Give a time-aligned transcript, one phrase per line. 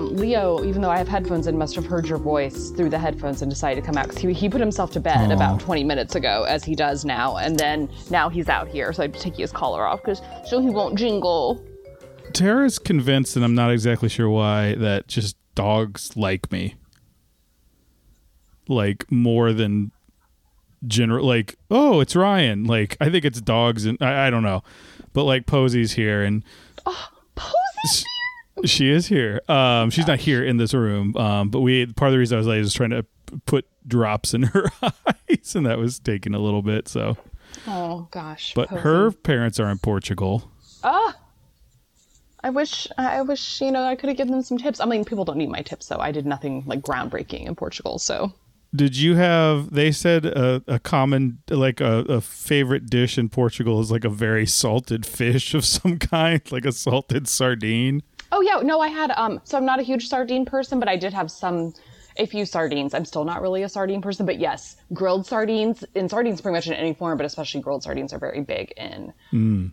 [0.00, 2.98] um, Leo, even though I have headphones in, must have heard your voice through the
[2.98, 5.34] headphones and decided to come out because he, he put himself to bed Aw.
[5.34, 7.36] about 20 minutes ago, as he does now.
[7.36, 10.22] And then now he's out here, so I had to take his collar off because
[10.46, 11.64] so he won't jingle.
[12.32, 16.76] Tara's convinced, and I'm not exactly sure why, that just dogs like me.
[18.68, 19.90] Like more than
[20.86, 21.26] general.
[21.26, 22.64] Like, oh, it's Ryan.
[22.64, 24.62] Like, I think it's dogs, and I, I don't know,
[25.12, 26.44] but like Posey's here, and
[26.86, 28.04] oh, Posey!
[28.64, 29.40] She is here.
[29.48, 31.16] Um, she's not here in this room.
[31.16, 33.04] Um, but we part of the reason I was late is trying to
[33.46, 36.88] put drops in her eyes, and that was taking a little bit.
[36.88, 37.16] So,
[37.66, 38.52] Oh gosh.
[38.54, 40.50] but her parents are in Portugal.
[40.84, 41.16] Ah.
[42.42, 44.80] I wish I wish you know I could have given them some tips.
[44.80, 45.98] I mean, people don't need my tips though.
[45.98, 48.32] I did nothing like groundbreaking in Portugal, so
[48.74, 49.74] Did you have?
[49.74, 54.08] They said a, a common, like a, a favorite dish in Portugal is like a
[54.08, 58.02] very salted fish of some kind, like a salted sardine.
[58.32, 60.96] Oh yeah, no, I had um so I'm not a huge sardine person, but I
[60.96, 61.74] did have some
[62.16, 62.92] a few sardines.
[62.92, 66.66] I'm still not really a sardine person, but yes, grilled sardines and sardines pretty much
[66.66, 69.12] in any form, but especially grilled sardines are very big in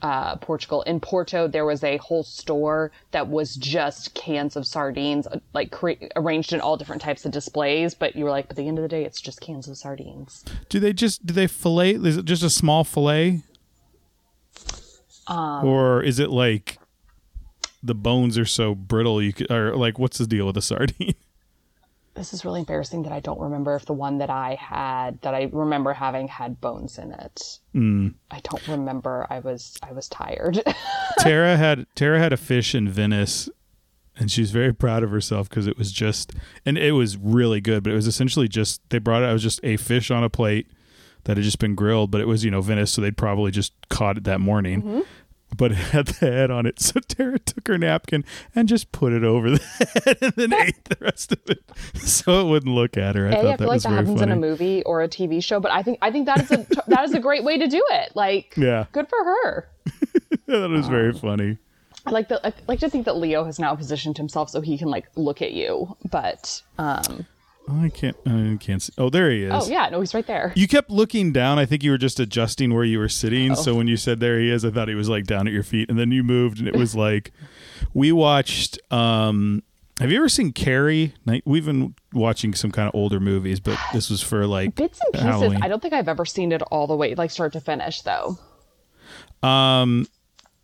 [0.04, 0.84] uh, Portugal.
[0.84, 5.72] In Porto, there was a whole store that was just cans of sardines, uh, like
[5.72, 7.96] cre- arranged in all different types of displays.
[7.96, 9.76] But you were like, but at the end of the day, it's just cans of
[9.76, 10.46] sardines.
[10.70, 11.96] Do they just do they fillet?
[11.96, 13.42] Is it just a small fillet,
[15.28, 16.78] Um, or is it like
[17.84, 21.16] the bones are so brittle you could, or like what's the deal with a sardine?
[22.18, 25.34] this is really embarrassing that I don't remember if the one that I had that
[25.34, 27.60] I remember having had bones in it.
[27.74, 28.10] Hmm.
[28.32, 29.28] I don't remember.
[29.30, 30.62] I was I was tired.
[31.20, 33.50] Tara had Tara had a fish in Venice,
[34.18, 36.34] and she's very proud of herself because it was just
[36.66, 37.84] and it was really good.
[37.84, 39.30] But it was essentially just they brought it.
[39.30, 40.68] It was just a fish on a plate
[41.26, 43.74] that had just been grilled, but it was you know Venice, so they'd probably just
[43.90, 44.82] caught it that morning.
[44.82, 45.02] Mm-hmm.
[45.56, 49.14] But it had the head on it, so Tara took her napkin and just put
[49.14, 49.58] it over the
[50.06, 51.64] head, and then ate the rest of it,
[51.96, 53.28] so it wouldn't look at her.
[53.28, 54.32] I A, thought I that feel like that happens funny.
[54.32, 56.68] in a movie or a TV show, but I think I think that is a
[56.88, 58.12] that is a great way to do it.
[58.16, 58.86] Like, Yeah.
[58.92, 59.70] good for her.
[60.48, 61.58] that was very funny.
[62.06, 64.78] I like the I like to think that Leo has now positioned himself so he
[64.78, 67.26] can like look at you, but um,
[67.70, 68.16] Oh, I can't.
[68.26, 68.94] I can't see.
[68.98, 69.52] Oh, there he is.
[69.54, 70.54] oh yeah, no, he's right there.
[70.56, 71.60] You kept looking down.
[71.60, 73.52] I think you were just adjusting where you were sitting.
[73.52, 73.56] Oh.
[73.56, 75.64] So when you said there he is, I thought he was like down at your
[75.64, 77.32] feet, and then you moved, and it was like
[77.94, 78.80] we watched.
[78.92, 79.64] um
[80.00, 81.14] Have you ever seen Carrie?
[81.46, 85.14] We've been watching some kind of older movies, but this was for like Bits and
[85.14, 85.28] pieces.
[85.28, 85.60] Halloween.
[85.62, 88.38] I don't think I've ever seen it all the way, like start to finish, though.
[89.44, 90.08] Um,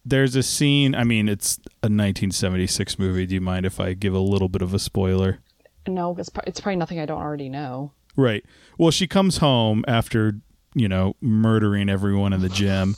[0.06, 0.96] there's a scene.
[0.96, 3.26] I mean, it's a 1976 movie.
[3.26, 5.40] Do you mind if I give a little bit of a spoiler?
[5.88, 7.92] No, it's, it's probably nothing I don't already know.
[8.16, 8.46] Right.
[8.78, 10.36] Well, she comes home after,
[10.76, 12.96] you know, murdering everyone in the gym,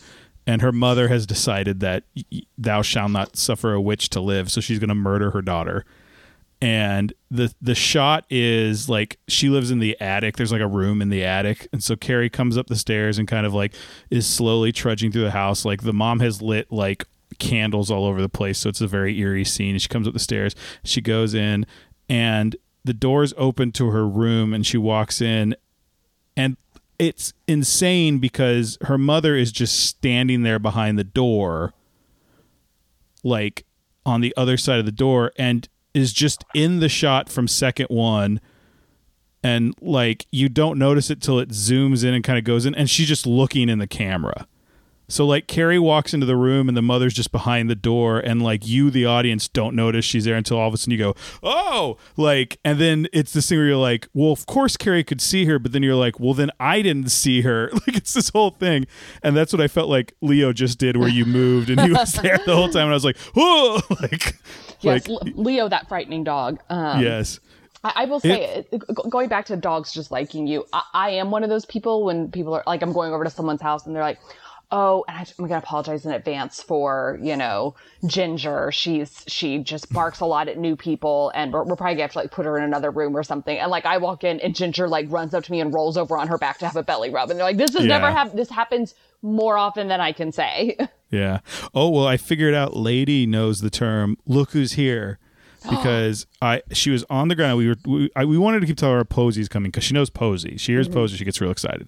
[0.48, 2.04] and her mother has decided that
[2.58, 5.86] thou shalt not suffer a witch to live, so she's going to murder her daughter.
[6.62, 10.38] And the the shot is like she lives in the attic.
[10.38, 13.28] There's like a room in the attic, and so Carrie comes up the stairs and
[13.28, 13.74] kind of like
[14.10, 15.66] is slowly trudging through the house.
[15.66, 17.06] Like the mom has lit like
[17.40, 19.72] candles all over the place, so it's a very eerie scene.
[19.72, 21.66] And she comes up the stairs, she goes in,
[22.08, 25.56] and the doors open to her room, and she walks in,
[26.38, 26.56] and
[26.98, 31.74] it's insane because her mother is just standing there behind the door
[33.24, 33.66] like
[34.06, 37.88] on the other side of the door and is just in the shot from second
[37.88, 38.40] one.
[39.44, 42.76] And like you don't notice it till it zooms in and kind of goes in.
[42.76, 44.48] And she's just looking in the camera
[45.08, 48.42] so like carrie walks into the room and the mother's just behind the door and
[48.42, 51.16] like you the audience don't notice she's there until all of a sudden you go
[51.44, 51.98] oh!
[52.18, 55.46] Like and then it's this thing where you're like well of course carrie could see
[55.46, 57.70] her but then you're like well then i didn't see her.
[57.86, 58.88] Like it's this whole thing.
[59.22, 62.14] And that's what i felt like leo just did where you moved and he was
[62.22, 64.36] there the whole time and i was like oh like
[64.82, 66.60] Yes, like Leo, that frightening dog.
[66.70, 67.40] Um, yes.
[67.84, 71.32] I, I will say, it, going back to dogs just liking you, I, I am
[71.32, 73.96] one of those people when people are like, I'm going over to someone's house and
[73.96, 74.20] they're like,
[74.72, 77.76] oh, and I, I'm going to apologize in advance for, you know,
[78.08, 78.72] Ginger.
[78.72, 82.02] She's, she just barks a lot at new people and we're, we're probably going to
[82.04, 83.58] have to like put her in another room or something.
[83.58, 86.18] And like, I walk in and Ginger like runs up to me and rolls over
[86.18, 87.30] on her back to have a belly rub.
[87.30, 88.12] And they're like, this has never Yeah.
[88.14, 88.40] happened.
[88.40, 90.78] This happens more often than I can say.
[91.12, 91.40] Yeah.
[91.74, 92.76] Oh well, I figured out.
[92.76, 94.18] Lady knows the term.
[94.26, 95.18] Look who's here,
[95.70, 97.58] because I she was on the ground.
[97.60, 100.10] We were we, I, we wanted to keep telling her Posey's coming because she knows
[100.10, 100.58] Posey.
[100.58, 101.88] She hears Posey, she gets real excited.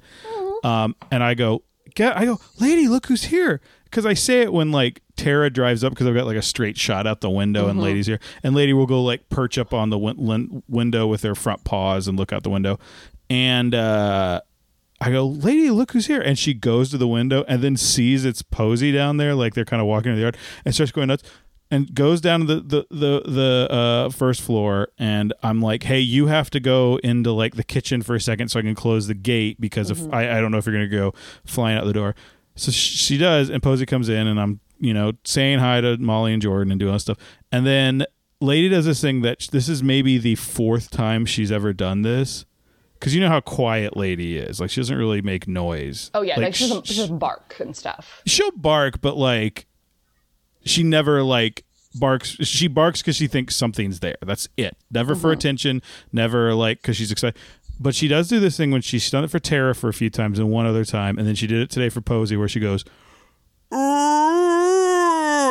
[0.64, 1.64] Um, and I go
[1.98, 2.18] get.
[2.18, 3.60] I go, lady, look who's here.
[3.86, 6.78] Because I say it when like Tara drives up because I've got like a straight
[6.78, 9.90] shot out the window and lady's here, and lady will go like perch up on
[9.90, 12.80] the win- lin- window with her front paws and look out the window,
[13.30, 13.74] and.
[13.76, 14.42] uh
[15.00, 16.20] I go, lady, look who's here.
[16.20, 19.64] And she goes to the window and then sees it's Posey down there, like they're
[19.64, 21.22] kind of walking in the yard and starts going nuts.
[21.70, 26.00] And goes down to the the the, the uh, first floor and i'm like hey
[26.00, 29.08] you have to go into like the kitchen for a second so i can close
[29.08, 31.14] the gate because if I, I don't know if you're gonna go
[31.46, 32.16] flying out the door.
[32.56, 36.34] So she does and posey comes in and i'm you know saying hi to molly
[36.34, 37.18] and jordan and doing all stuff.
[37.52, 38.06] And then
[38.42, 42.46] lady does this thing that this is maybe the fourth time she's ever done this
[43.00, 44.60] because you know how quiet lady is.
[44.60, 46.10] Like she doesn't really make noise.
[46.14, 48.22] Oh yeah, like, like, she, doesn't, she doesn't bark and stuff.
[48.26, 49.67] she'll bark, but like
[50.70, 51.64] she never like
[51.96, 52.30] barks.
[52.42, 54.16] She barks because she thinks something's there.
[54.22, 54.78] That's it.
[54.92, 55.40] Never for mm-hmm.
[55.40, 55.82] attention.
[56.12, 57.40] Never like because she's excited.
[57.80, 60.10] But she does do this thing when she's done it for Tara for a few
[60.10, 62.60] times and one other time, and then she did it today for Posey where she
[62.60, 62.84] goes.
[63.74, 64.18] "Ooh."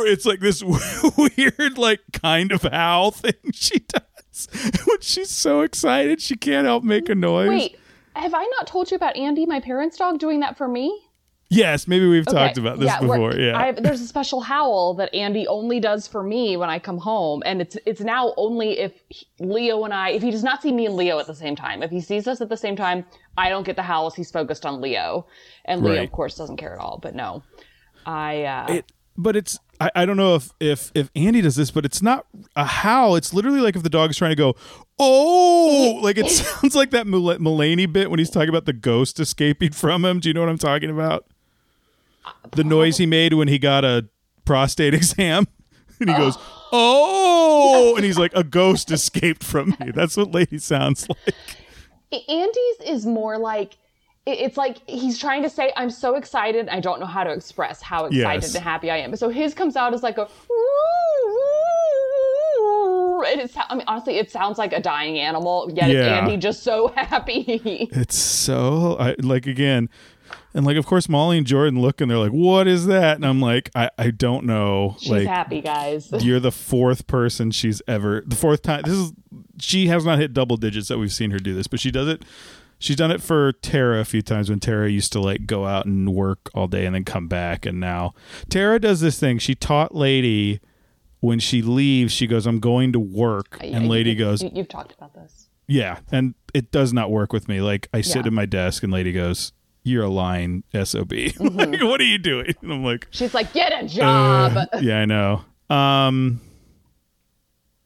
[0.06, 0.62] It's like this
[1.16, 4.48] weird, like kind of howl thing she does
[4.86, 7.48] when she's so excited she can't help make a noise.
[7.48, 7.78] Wait,
[8.14, 11.05] have I not told you about Andy, my parents' dog, doing that for me?
[11.48, 13.34] Yes, maybe we've Okay, talked about this yeah, before.
[13.36, 16.98] Yeah, I've, there's a special howl that Andy only does for me when I come
[16.98, 18.92] home, and it's it's now only if
[19.38, 21.84] Leo and I, if he does not see me and Leo at the same time,
[21.84, 23.04] if he sees us at the same time,
[23.38, 24.16] I don't get the howls.
[24.16, 25.26] He's focused on Leo,
[25.66, 26.04] and Leo, Right.
[26.04, 26.98] of course, doesn't care at all.
[27.00, 27.44] But no,
[28.04, 31.70] I uh, it but it's I, I don't know if if if Andy does this,
[31.70, 32.26] but it's not
[32.56, 33.14] a howl.
[33.14, 34.56] It's literally like if the dog's trying to go,
[34.98, 39.20] oh, like it sounds like that Mul- Mulaney bit when he's talking about the ghost
[39.20, 40.18] escaping from him.
[40.18, 41.24] Do you know what I'm talking about?
[42.52, 44.08] The noise he made when he got a
[44.44, 45.46] prostate exam,
[46.00, 46.36] and he goes,
[46.72, 49.90] oh, and he's like, a ghost escaped from me.
[49.92, 51.34] That's what Lady sounds like.
[52.28, 53.76] Andy's is more like
[54.26, 56.68] it's like he's trying to say I'm so excited.
[56.68, 58.54] I don't know how to express how excited Yes.
[58.54, 59.14] and happy I am.
[59.16, 60.28] So his comes out as like a.
[63.28, 65.70] And it's, I mean, honestly, it sounds like a dying animal.
[65.74, 66.18] Yet it's Yeah.
[66.20, 67.88] Andy just so happy.
[67.92, 69.88] It's so I, like again,
[70.56, 73.24] and like of course Molly and Jordan look and they're like, "What is that?" And
[73.24, 76.10] I'm like, "I I don't know." She's like happy, guys.
[76.20, 78.82] you're the fourth person she's ever the fourth time.
[78.84, 79.12] This is
[79.60, 82.08] she has not hit double digits that we've seen her do this, but she does
[82.08, 82.24] it.
[82.78, 85.86] She's done it for Tara a few times when Tara used to like go out
[85.86, 87.64] and work all day and then come back.
[87.64, 88.12] And now
[88.50, 89.38] Tara does this thing.
[89.38, 90.60] She taught Lady
[91.20, 93.56] when she leaves, she goes, I'm going to work.
[93.62, 95.48] And Lady You- goes, you, You've talked about this.
[95.66, 97.62] yeah, and it does not work with me.
[97.62, 98.26] Like I sit Yeah.
[98.26, 99.52] at my desk and lady goes,
[99.86, 101.10] "You're a lying sob.
[101.10, 101.58] Mm-hmm.
[101.58, 104.56] like, what are you doing?" And I'm like, She's like, get a job.
[104.56, 106.40] "Uh, "Yeah, I know." Um,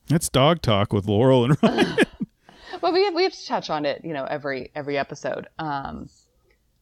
[0.08, 1.96] that's dog talk with Laurel and Ryan.
[2.80, 5.46] but we have, we have to touch on it, you know, every every episode.
[5.58, 6.08] Um,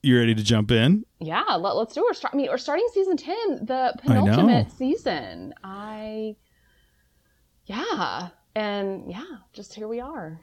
[0.02, 1.04] you ready to jump in?
[1.18, 2.04] Yeah, let, us do it.
[2.04, 5.52] We're, start, I mean, we're starting season 10, the I penultimate season.
[5.64, 6.36] I,
[7.66, 8.28] yeah.
[8.54, 10.40] And yeah, just here we are.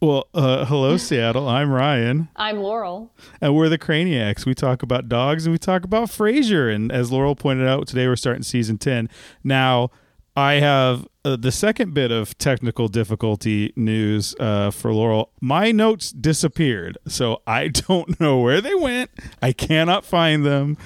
[0.00, 1.48] Well, uh, hello, Seattle.
[1.48, 3.12] I'm Ryan, I'm Laurel.
[3.40, 4.44] and we're the Craniacs.
[4.44, 6.72] We talk about dogs and we talk about Frasier.
[6.74, 9.08] And as Laurel pointed out, today we're starting season 10.
[9.42, 9.90] Now,
[10.36, 15.30] I have uh, the second bit of technical difficulty news uh, for Laurel.
[15.40, 19.10] My notes disappeared, so I don't know where they went.
[19.40, 20.76] I cannot find them.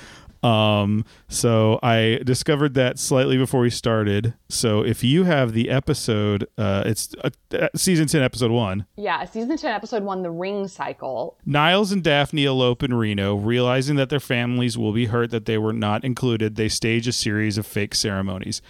[0.43, 4.35] Um, so I discovered that slightly before we started.
[4.49, 8.87] So if you have the episode, uh, it's uh, uh, season 10, episode one.
[8.97, 11.37] Yeah, season 10, episode 1, The Ring Cycle.
[11.45, 15.59] Niles and Daphne elope in Reno, realizing that their families will be hurt that they
[15.59, 16.57] were not included.
[16.57, 18.63] They stage a series of fake ceremonies.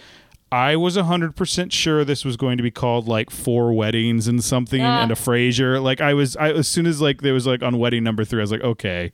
[0.53, 4.81] I was 100% sure this was going to be called like four weddings and something
[4.81, 5.01] Ah.
[5.01, 5.81] and a Frasier.
[5.81, 8.41] Like I was I as soon as like there was like on wedding number 3
[8.41, 9.13] I was like okay.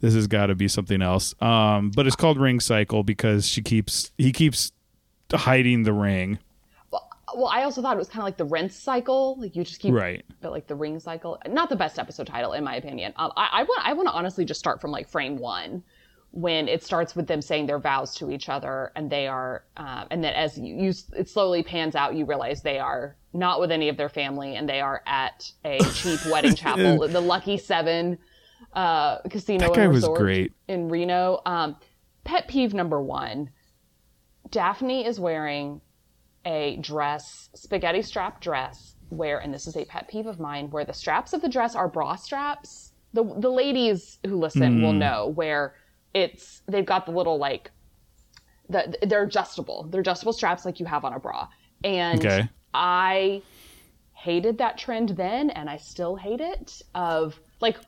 [0.00, 1.34] This has got to be something else.
[1.40, 4.72] Um but it's called Ring Cycle because she keeps he keeps
[5.32, 6.38] hiding the ring.
[7.34, 9.36] Well, I also thought it was kind of like the rent cycle.
[9.38, 10.24] Like you just keep, Right.
[10.40, 11.38] but like the ring cycle.
[11.48, 13.12] Not the best episode title, in my opinion.
[13.16, 15.82] Um, I, I want, I want to honestly just start from like frame one,
[16.30, 20.04] when it starts with them saying their vows to each other, and they are, uh,
[20.10, 23.72] and then as you, you, it slowly pans out, you realize they are not with
[23.72, 28.18] any of their family, and they are at a cheap wedding chapel, the Lucky Seven
[28.76, 30.52] uh, Casino That guy was Resort great.
[30.68, 31.40] in Reno.
[31.44, 31.76] Um,
[32.24, 33.50] pet peeve number one:
[34.50, 35.80] Daphne is wearing
[36.44, 40.84] a dress, spaghetti strap dress, where, and this is a pet peeve of mine, where
[40.84, 42.92] the straps of the dress are bra straps.
[43.12, 45.74] The the ladies who listen will know where
[46.14, 47.70] it's they've got the little like
[48.68, 49.88] the they're adjustable.
[49.90, 51.48] They're adjustable straps like you have on a bra.
[51.82, 52.48] And Okay.
[52.74, 53.42] I
[54.12, 57.78] hated that trend then and I still hate it of like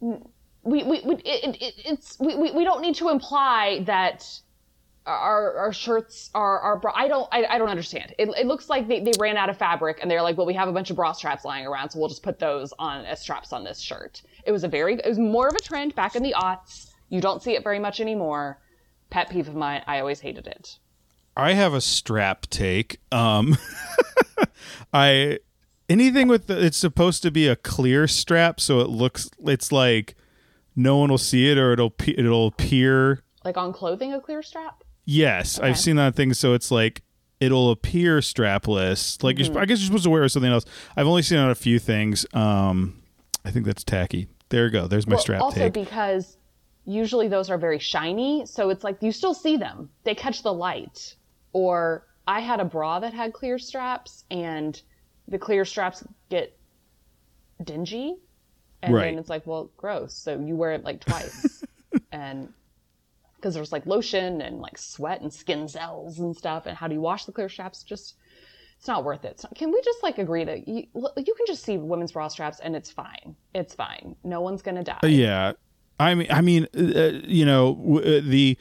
[0.00, 4.26] we we, we it, it, it's we, we, we don't need to imply that
[5.06, 6.92] our, our shirts are our bra.
[6.94, 8.14] I don't I, I don't understand.
[8.18, 10.54] It, it looks like they, they ran out of fabric and they're like, well, we
[10.54, 13.20] have a bunch of bra straps lying around, so we'll just put those on as
[13.20, 14.22] straps on this shirt.
[14.44, 16.90] It was a very it was more of a trend back in the aughts.
[17.10, 18.58] You don't see it very much anymore.
[19.10, 19.82] Pet peeve of mine.
[19.86, 20.78] I always hated it.
[21.36, 23.00] I have a strap take.
[23.12, 23.56] Um,
[24.94, 25.40] I
[25.88, 30.14] anything with the, it's supposed to be a clear strap, so it looks it's like
[30.76, 33.22] no one will see it or it'll it'll appear.
[33.44, 34.82] Like on clothing, a clear strap.
[35.04, 35.68] Yes, Okay.
[35.68, 36.32] I've seen that thing.
[36.34, 37.02] So it's like
[37.40, 39.22] it'll appear strapless.
[39.22, 40.64] Like you're, I guess you're supposed to wear something else.
[40.96, 42.24] I've only seen it on a few things.
[42.32, 43.02] Um,
[43.44, 44.28] I think that's tacky.
[44.48, 44.86] There you go.
[44.86, 45.72] There's my Well, strap also take.
[45.74, 46.38] because
[46.86, 49.90] usually those are very shiny, so it's like you still see them.
[50.04, 51.16] They catch the light.
[51.52, 54.80] Or I had a bra that had clear straps, and
[55.28, 56.56] the clear straps get
[57.62, 58.16] dingy,
[58.82, 59.04] and Right.
[59.10, 60.14] then it's like, well, gross.
[60.14, 61.64] So you wear it like twice,
[62.12, 62.52] and
[63.36, 66.94] because there's like lotion and like sweat and skin cells and stuff, and how do
[66.94, 67.82] you wash the clear straps?
[67.82, 68.14] Just
[68.78, 69.40] it's not worth it.
[69.42, 72.60] Not- can we just like agree that you, you can just see women's bra straps
[72.60, 73.34] and it's fine.
[73.54, 74.16] It's fine.
[74.24, 74.98] No one's gonna die.
[75.04, 75.52] Yeah,
[76.00, 78.58] I mean, I mean, uh, you know, w- uh, the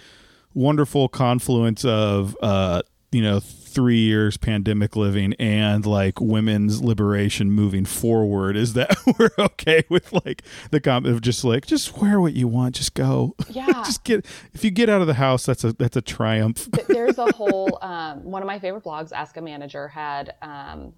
[0.54, 3.40] wonderful confluence of uh, you know
[3.74, 10.14] three years pandemic living and like women's liberation moving forward is that we're okay with
[10.26, 13.66] like the comment of just like just wear what you want, just go, Yeah.
[13.84, 16.70] just get if you get out of the house, that's a that's a triumph.
[16.88, 20.94] There's a whole um, one of my favorite blogs, Ask a Manager, had um,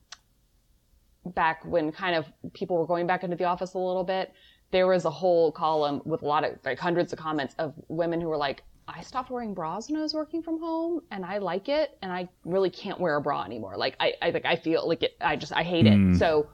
[1.26, 4.32] back when kind of people were going back into the office a little bit.
[4.72, 8.20] There was a whole column with a lot of like hundreds of comments of women
[8.22, 11.40] who were like, "I stopped wearing bras when I was working from home, and I
[11.40, 13.78] like it, and I really can't wear a bra anymore.
[13.78, 15.16] Like I, I like I feel like it.
[15.22, 16.18] I just I hate it.
[16.18, 16.50] So."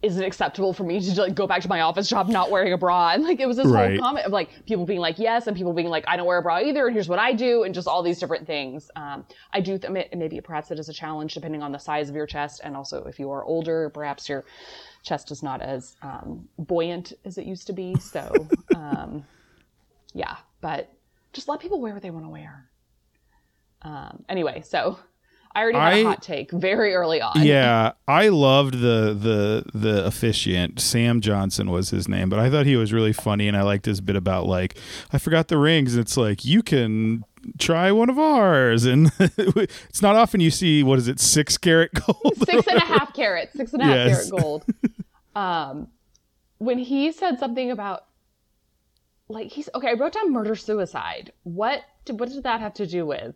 [0.00, 2.72] Is it acceptable for me to like go back to my office job not wearing
[2.72, 3.08] a bra?
[3.14, 3.90] And like it was this Right.
[3.98, 6.38] whole comment of like people being like yes, and people being like I don't wear
[6.38, 8.92] a bra either, and here's what I do, and just all these different things.
[8.94, 12.14] Um, I do th- maybe perhaps it is a challenge depending on the size of
[12.14, 14.44] your chest, and also if you are older, perhaps your
[15.02, 17.98] chest is not as um, buoyant as it used to be.
[17.98, 19.24] So um,
[20.14, 20.90] yeah, but
[21.32, 22.68] just let people wear what they want to wear.
[23.82, 24.98] Um, anyway, so
[25.54, 27.42] I already had a I- hot take very early on.
[27.44, 30.80] Yeah, I loved the the the officiant.
[30.80, 33.86] Sam Johnson was his name, but I thought he was really funny, and I liked
[33.86, 34.76] his bit about like
[35.12, 35.96] I forgot the rings.
[35.96, 37.24] It's like you can
[37.58, 41.92] try one of ours, and it's not often you see what is it six carat
[41.94, 42.36] gold.
[42.44, 44.28] six and a half carats, six and a half Yes.
[44.30, 44.64] carat gold.
[45.36, 45.86] Um,
[46.58, 48.06] when he said something about,
[49.28, 51.32] like he's okay, I wrote down murder suicide.
[51.42, 53.34] What did, what did that have to do with?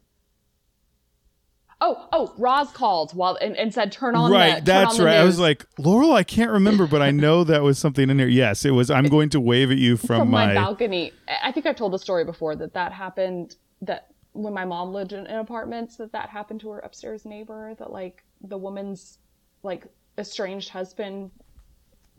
[1.85, 5.17] Oh, oh, Roz called while and, and said turn on right, the, that's on right.
[5.17, 8.29] I was like Laurel, I can't remember, but I know that was something in there.
[8.29, 8.91] Yes, it was.
[8.91, 10.55] I'm going to wave at you from, from my, my.
[10.55, 11.13] balcony.
[11.29, 14.93] I I think I've told the story before that that happened that when my mom
[14.93, 19.19] lived in, in apartments that that happened to her upstairs neighbor that like the woman's
[19.63, 19.87] like
[20.19, 21.31] estranged husband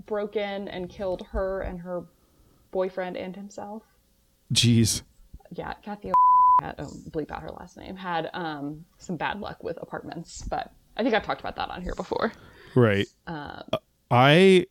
[0.06, 2.03] broke in and killed her and her
[2.74, 3.84] boyfriend and himself.
[4.53, 5.03] Jeez.
[5.51, 6.12] Yeah, Kathy
[6.62, 10.72] had, oh, bleep out her last name had um some bad luck with apartments, but
[10.98, 12.34] I think I've talked about that on here before.
[12.75, 13.08] Right.
[13.27, 13.63] Um,
[14.12, 14.65] I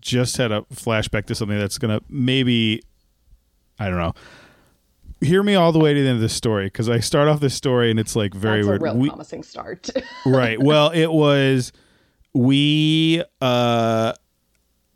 [0.00, 2.82] just had a flashback to something that's gonna maybe
[3.78, 4.14] I don't know.
[5.20, 7.40] Hear me all the way to the end of this story because I start off
[7.40, 8.80] this story and it's like very weird.
[8.80, 9.90] a real We- promising start.
[10.26, 10.60] right.
[10.62, 11.72] Well, it was
[12.32, 14.12] we uh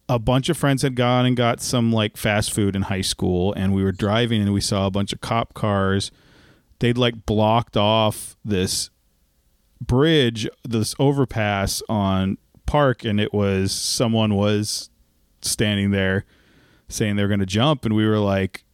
[0.08, 3.52] a bunch of friends had gone and got some like fast food in high school
[3.54, 6.10] and we were driving and we saw a bunch of cop cars.
[6.80, 8.90] They'd like blocked off this
[9.80, 14.90] bridge, this overpass on Park and it was someone was
[15.40, 16.24] standing there
[16.88, 18.64] saying they're going to jump and we were like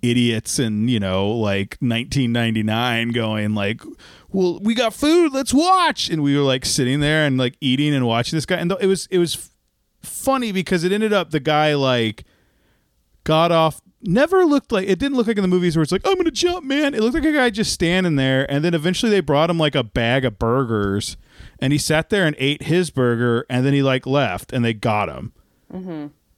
[0.00, 3.82] idiots and you know like 1999 going like
[4.30, 7.92] well we got food let's watch and we were like sitting there and like eating
[7.92, 9.50] and watching this guy and it was it was
[10.08, 12.24] funny because it ended up the guy like
[13.24, 16.06] got off never looked like it didn't look like in the movies where it's like
[16.06, 16.94] i'm gonna jump man.
[16.94, 19.74] It looked like a guy just standing there and then eventually they brought him like
[19.74, 21.16] a bag of burgers
[21.58, 24.72] and he sat there and ate his burger and then he like left and they
[24.72, 25.32] got him.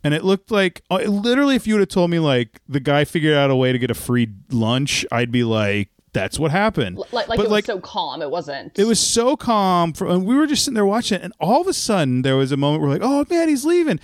[0.02, 3.04] And it looked like uh, literally if you would have told me like the guy
[3.04, 6.98] figured out a way to get a free lunch i'd be like that's what happened
[7.12, 8.22] like like But, it was so calm.
[8.22, 8.78] It wasn't.
[8.78, 11.60] it was so calm for, and we were just sitting there watching it and all
[11.60, 14.00] of a sudden there was a moment where we're like oh man he's leaving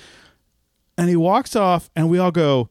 [0.97, 2.71] and he walks off and we all go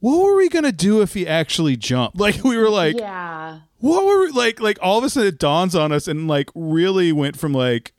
[0.00, 3.60] what were we gonna do if he actually jumped like we were like yeah.
[3.78, 6.48] what were we like like all of a sudden it dawns on us and like
[6.54, 7.92] really went from like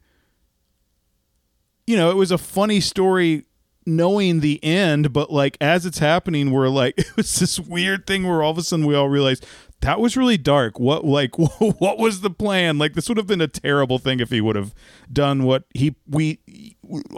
[1.88, 3.46] you know it was a funny story
[3.88, 8.28] knowing the end but like as it's happening we're like it was this weird thing
[8.28, 9.46] where all of a sudden we all realized
[9.86, 13.42] that was really dark what like what was the plan like this would have been
[13.42, 14.74] a terrible thing if he would have
[15.12, 16.40] done what he we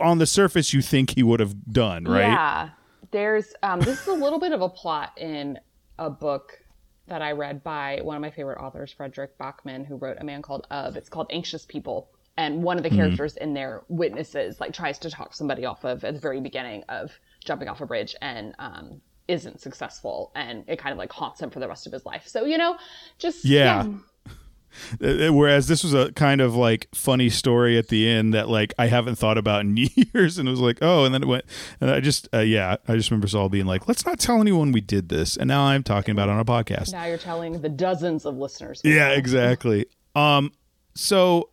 [0.01, 2.69] on the surface you think he would have done right Yeah.
[3.11, 5.59] There's um this is a little bit of a plot in
[5.97, 6.61] a book
[7.07, 10.41] that I read by one of my favorite authors, Fredrik Backman, who wrote A Man
[10.41, 10.97] Called Ove.
[10.97, 12.09] It's called Anxious People.
[12.35, 16.03] And one of the characters in there witnesses, like tries to talk somebody off of
[16.03, 20.31] at the very beginning of jumping off a bridge and um, isn't successful.
[20.35, 22.27] And it kind of like haunts him for the rest of his life.
[22.27, 22.77] So, you know,
[23.17, 23.45] just.
[23.45, 23.87] Yeah.
[25.01, 28.75] Uh, Whereas this was a kind of like funny story at the end that like
[28.77, 29.75] I haven't thought about in
[30.13, 31.45] years, and it was like, oh, and then it went,
[31.81, 34.71] and I just, uh, yeah, I just remember Saul being like, let's not tell anyone
[34.71, 36.91] we did this, and now I'm talking about on a podcast.
[36.91, 38.81] Now you're telling the dozens of listeners.
[38.83, 39.87] Yeah, exactly.
[40.15, 40.51] Um,
[40.93, 41.49] so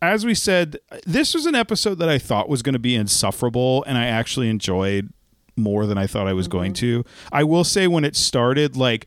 [0.00, 3.84] as we said, this was an episode that I thought was going to be insufferable,
[3.84, 5.12] and I actually enjoyed
[5.58, 7.02] more than I thought I was going mm-hmm.
[7.02, 7.04] to.
[7.32, 9.06] I will say when it started, like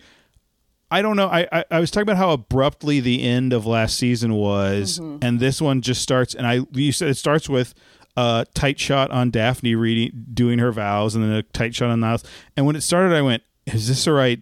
[0.91, 3.97] I don't know, I, I I was talking about how abruptly the end of last
[3.97, 5.19] season was, mm-hmm.
[5.21, 7.73] and this one just starts, and I you said it starts with
[8.17, 12.01] a tight shot on Daphne reading doing her vows, and then a tight shot on
[12.01, 12.25] Niles,
[12.57, 14.41] and when it started, I went, "Is this the right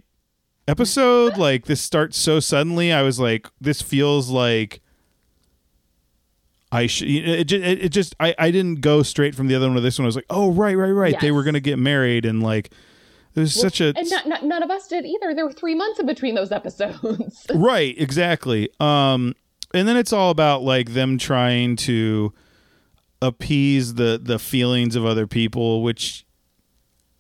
[0.68, 2.92] episode?" like this starts so suddenly.
[2.92, 4.82] I was like, "This feels like."
[6.71, 7.07] I should.
[7.09, 8.15] It, ju- it, just.
[8.19, 8.35] I.
[8.38, 10.05] I didn't go straight from the other one to this one.
[10.05, 11.19] I was like, oh right, right, right.
[11.19, 12.71] They were gonna get married, and like,
[13.33, 15.33] there's such a And not, not, none of us did either.
[15.33, 17.47] There were three months in between those episodes.
[17.53, 18.69] right, exactly.
[18.79, 19.35] Um,
[19.73, 22.33] and then it's all about like them trying to
[23.21, 26.25] appease the the feelings of other people, which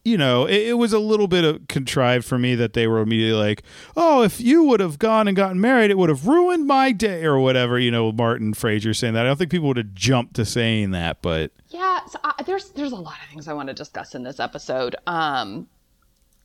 [0.05, 2.99] you know, it, it was a little bit of contrived for me that they were
[2.99, 3.63] immediately like,
[3.95, 7.25] "Oh, if you would have gone and gotten married, it would have ruined my day,"
[7.25, 7.77] or whatever.
[7.77, 9.25] You know, Martin Frasier saying that.
[9.25, 12.69] I don't think people would have jumped to saying that, but Yeah, so I, there's
[12.71, 14.95] there's a lot of things I want to discuss in this episode.
[15.05, 15.67] Um,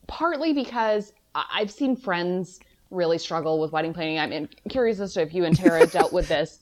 [0.06, 4.18] partly because I, I've seen friends really struggle with wedding planning.
[4.18, 6.60] I'm in, curious as to if you and Tara dealt with this.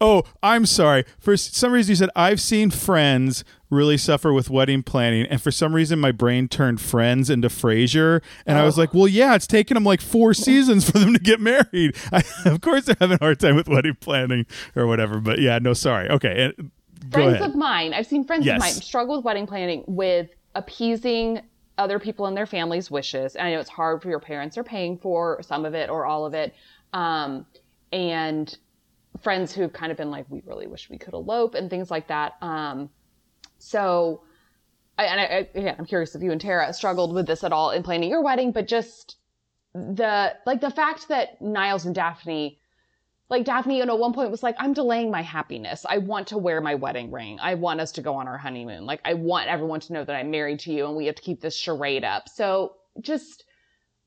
[0.00, 1.04] Oh, I'm sorry.
[1.18, 5.50] For some reason, you said I've seen friends really suffer with wedding planning, and for
[5.50, 9.46] some reason, my brain turned Friends into Frasier, and I was like, "Well, yeah, it's
[9.46, 11.96] taken them like four seasons for them to get married.
[12.12, 15.58] I, of course, they're having a hard time with wedding planning or whatever." But yeah,
[15.60, 16.08] no, sorry.
[16.10, 16.70] Okay, and,
[17.12, 18.56] friends of mine, I've seen friends Yes.
[18.56, 21.40] of mine struggle with wedding planning with appeasing
[21.78, 23.36] other people and their families' wishes.
[23.36, 26.04] And I know it's hard for your parents are paying for some of it or
[26.04, 26.54] all of it.
[26.92, 27.46] Um,
[27.92, 28.56] and
[29.22, 32.08] friends who've kind of been like, we really wish we could elope and things like
[32.08, 32.34] that.
[32.40, 32.90] Um,
[33.58, 34.22] so,
[34.98, 37.52] I, and I, I, again, I'm curious if you and Tara struggled with this at
[37.52, 39.16] all in planning your wedding, but just
[39.72, 42.60] the like the fact that Niles and Daphne
[43.30, 45.86] like Daphne, you know, at one point was like, I'm delaying my happiness.
[45.88, 47.38] I want to wear my wedding ring.
[47.40, 48.84] I want us to go on our honeymoon.
[48.86, 51.22] Like, I want everyone to know that I'm married to you and we have to
[51.22, 52.28] keep this charade up.
[52.28, 53.44] So just,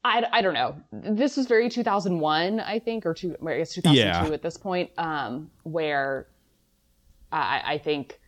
[0.06, 0.76] I, I don't know.
[0.92, 4.34] This was very 2001, I think, or two, I guess 2002 Yeah.
[4.34, 6.28] at this point, um, where
[7.32, 8.20] I, I think,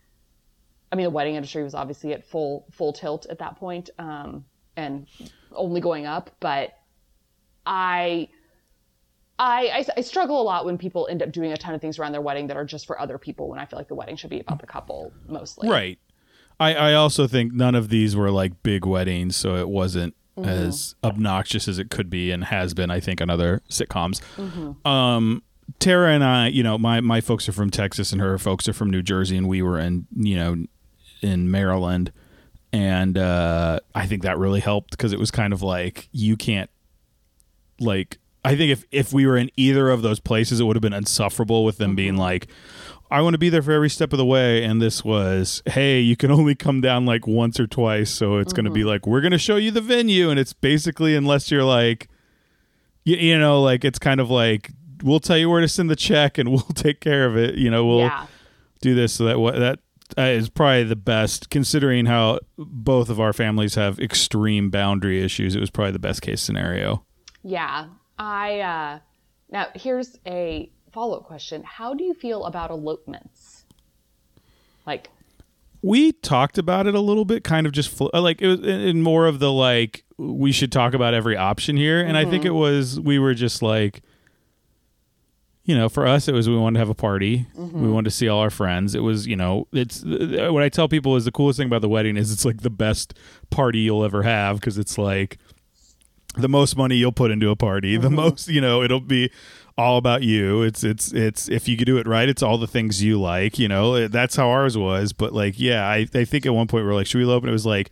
[0.90, 4.44] I mean, the wedding industry was obviously at full, full tilt at that point, um,
[4.76, 5.06] and
[5.54, 6.30] only going up.
[6.40, 6.72] But
[7.66, 8.28] I,
[9.38, 11.98] I, I, I struggle a lot when people end up doing a ton of things
[11.98, 14.16] around their wedding that are just for other people when I feel like the wedding
[14.16, 15.68] should be about the couple mostly.
[15.68, 15.98] Right.
[16.58, 20.94] I, I also think none of these were like big weddings, so it wasn't as
[21.02, 24.20] obnoxious as it could be and has been, I think, on other sitcoms.
[24.86, 25.42] Um,
[25.78, 28.72] Tara and I, you know, my, my folks are from Texas and her folks are
[28.72, 30.64] from New Jersey, and we were in, you know,
[31.22, 32.12] in Maryland.
[32.72, 36.70] And uh, I think that really helped because it was kind of like you can't
[37.80, 40.82] like I think if if we were in either of those places, it would have
[40.82, 42.46] been insufferable with them being like,
[43.10, 46.00] "I want to be there for every step of the way," and this was, "Hey,
[46.00, 49.06] you can only come down like once or twice, so it's going to be like
[49.06, 52.08] we're going to show you the venue," and it's basically unless you're like,
[53.04, 54.70] you, you know, like it's kind of like
[55.02, 57.56] we'll tell you where to send the check and we'll take care of it.
[57.56, 58.26] You know, we'll Yeah.
[58.80, 59.78] do this so that what that
[60.16, 65.54] uh, is probably the best considering how both of our families have extreme boundary issues.
[65.56, 67.04] It was probably the best case scenario.
[67.42, 67.86] Yeah.
[68.18, 68.98] I, uh,
[69.50, 71.62] now here's a follow up question.
[71.62, 73.66] How do you feel about elopements?
[74.86, 75.10] Like,
[75.82, 78.60] we talked about it a little bit kind of just fl- uh, like it was
[78.60, 82.00] in, more of the like we should talk about every option here.
[82.00, 84.00] And i think it was we were just like
[85.64, 87.46] you know for us it was we wanted to have a party.
[87.54, 88.94] We wanted to see all our friends.
[88.94, 91.82] It was you know it's uh, what i tell people is the coolest thing about
[91.82, 93.12] the wedding is it's like the best
[93.50, 95.36] party you'll ever have because it's like
[96.36, 97.96] the most money you'll put into a party.
[97.96, 99.30] The most you know it'll be
[99.78, 100.62] all about you.
[100.62, 103.58] It's it's it's if you could do it right it's all the things you like
[103.58, 104.08] you know?
[104.08, 105.12] That's how ours was.
[105.12, 107.42] But like yeah i, I think at one point we are like should we elope
[107.42, 107.90] and it was like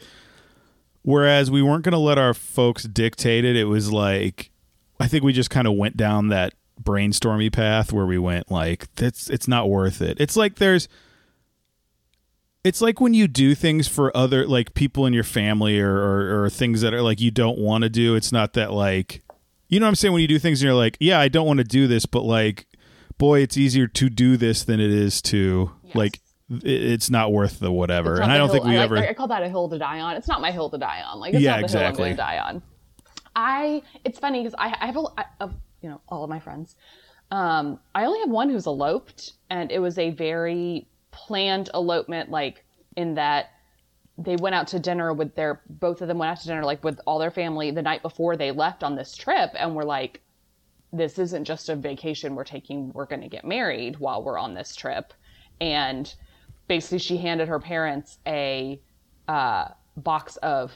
[1.02, 4.50] whereas we weren't going to let our folks dictate it it was like
[4.98, 8.92] i think we just kind of went down that brainstormy path where we went like
[8.96, 10.20] that's it's not worth it.
[10.20, 10.88] It's like there's
[12.64, 16.44] it's like when you do things for other like people in your family or, or,
[16.44, 19.22] or things that are like you don't want to do it's not that like
[19.68, 21.46] you know what I'm saying when you do things and you're like, yeah, I don't
[21.46, 22.66] want to do this, but like,
[23.18, 25.94] boy, it's easier to do this than it is to Yes.
[25.96, 26.20] like.
[26.62, 28.96] It's not worth the whatever, and I don't think we I, ever.
[28.96, 30.14] Like, I call that a hill to die on.
[30.16, 31.18] It's not my hill to die on.
[31.18, 31.80] Like it's Yeah, not the exactly.
[31.80, 32.62] hill I'm going to die on.
[33.34, 33.82] I.
[34.04, 35.04] It's funny because I, I have a,
[35.40, 36.76] of you know all of my friends.
[37.30, 42.30] Um, I only have one who's eloped, and it was a very planned elopement.
[42.30, 42.62] Like
[42.94, 43.46] in that
[44.16, 46.82] they went out to dinner with their both of them went out to dinner like
[46.84, 50.20] with all their family the night before they left on this trip, and were like,
[50.92, 52.92] this isn't just a vacation we're taking.
[52.92, 55.12] We're going to get married while we're on this trip,
[55.60, 56.14] and
[56.68, 58.80] basically she handed her parents a
[59.28, 60.72] uh, box of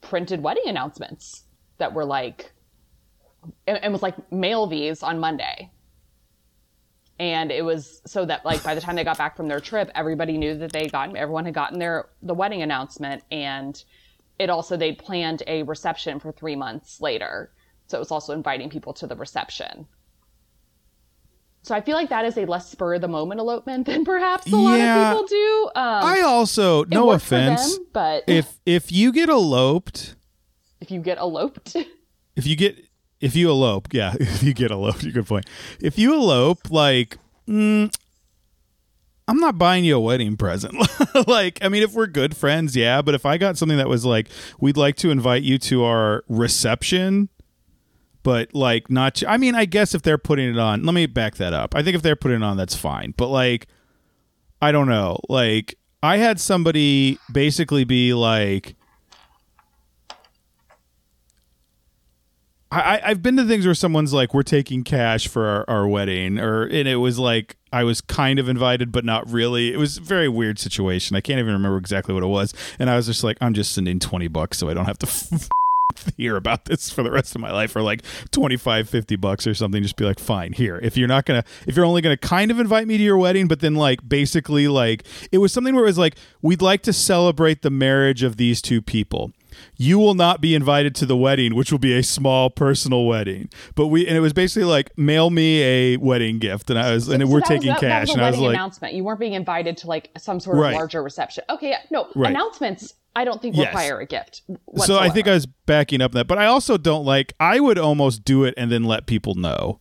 [0.00, 1.44] printed wedding announcements
[1.78, 2.52] that were like
[3.66, 5.70] and, and was like mail these on monday
[7.18, 9.90] and it was so that like by the time they got back from their trip
[9.94, 13.22] everybody knew that they got everyone had gotten their the wedding announcement.
[13.30, 13.82] And
[14.38, 17.52] it also they'd planned a reception for three months later.
[17.86, 19.86] So it was also inviting people to the reception.
[21.64, 24.50] So I feel like that is a less spur of the moment elopement than perhaps
[24.50, 25.70] a lot of people do.
[25.76, 30.16] Um, I also, no offense, them, but if if you get eloped,
[30.80, 31.76] if you get eloped,
[32.36, 32.84] if you get
[33.22, 35.46] if you elope, yeah, if you get eloped, you're good point.
[35.80, 37.16] If you elope, like,
[37.48, 37.94] mm,
[39.28, 40.74] I'm not buying you a wedding present.
[41.28, 44.04] like, I mean, if we're good friends, yeah, but if I got something that was
[44.04, 44.28] like,
[44.60, 47.28] we'd like to invite you to our reception,
[48.24, 49.22] but like not.
[49.26, 51.74] I mean, I guess if they're putting it on, let me back that up.
[51.76, 53.14] I think if they're putting it on, that's fine.
[53.16, 53.68] But like,
[54.60, 55.18] I don't know.
[55.28, 58.74] Like, I had somebody basically be like.
[62.72, 66.38] I, I've been to things where someone's like, "We're taking cash for our, our wedding,"
[66.38, 69.72] or and it was like I was kind of invited, but not really.
[69.72, 71.14] It was a very weird situation.
[71.14, 73.72] I can't even remember exactly what it was, and I was just like, "I'm just
[73.72, 75.50] sending twenty bucks so I don't have to
[76.16, 79.52] hear about this for the rest of my life," or like 25, 50 bucks or
[79.52, 79.82] something.
[79.82, 82.58] Just be like, "Fine, here." If you're not gonna, if you're only gonna kind of
[82.58, 85.88] invite me to your wedding, but then like basically like it was something where it
[85.88, 89.32] was like, "We'd like to celebrate the marriage of these two people."
[89.76, 93.48] You will not be invited to the wedding, which will be a small personal wedding.
[93.74, 97.08] But we and it was basically like mail me a wedding gift, and I was
[97.08, 98.94] and So we're that was- taking that- that cash, a and I was like, announcement.
[98.94, 100.74] You weren't being invited to like some sort of Right.
[100.74, 101.44] larger reception.
[101.50, 102.30] Okay, yeah, no Right.
[102.30, 102.94] announcements.
[103.14, 103.66] I don't think Yes.
[103.66, 104.40] require a gift.
[104.78, 107.34] so I think I was backing up that, but I also don't like.
[107.38, 109.80] I would almost do it and then let people know,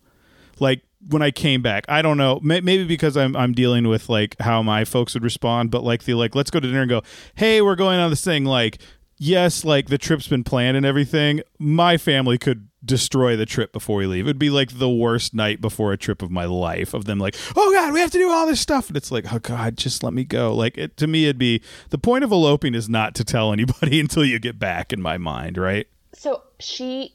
[0.59, 1.85] like when I came back.
[1.89, 5.23] I don't know, may, maybe because I'm I'm dealing with like how my folks would
[5.23, 7.01] respond, but like the like let's go to dinner and go,
[7.35, 8.77] hey, we're going on this thing, like.
[9.23, 11.41] Yes, like the trip's been planned and everything.
[11.59, 14.25] My family could destroy the trip before we leave.
[14.25, 17.35] It'd be like the worst night before a trip of my life of them like,
[17.55, 20.01] "Oh god, we have to do all this stuff." And it's like, "Oh god, just
[20.01, 23.13] let me go." Like it, to me it'd be the point of eloping is not
[23.13, 25.85] to tell anybody until you get back in my mind, right?
[26.15, 27.13] So she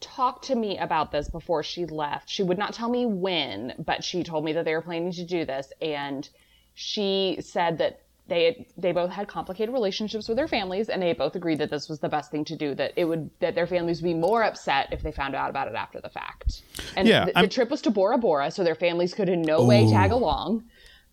[0.00, 2.28] talked to me about this before she left.
[2.28, 5.24] She would not tell me when, but she told me that they were planning to
[5.24, 6.28] do this, and
[6.74, 11.36] she said that they they both had complicated relationships with their families, and they both
[11.36, 12.74] agreed that this was the best thing to do.
[12.74, 15.68] That it would that their families would be more upset if they found out about
[15.68, 16.62] it after the fact.
[16.96, 19.64] And Yeah, the, the trip was to Bora Bora, so their families could in no
[19.64, 20.64] way tag along.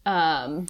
[0.06, 0.68] Um,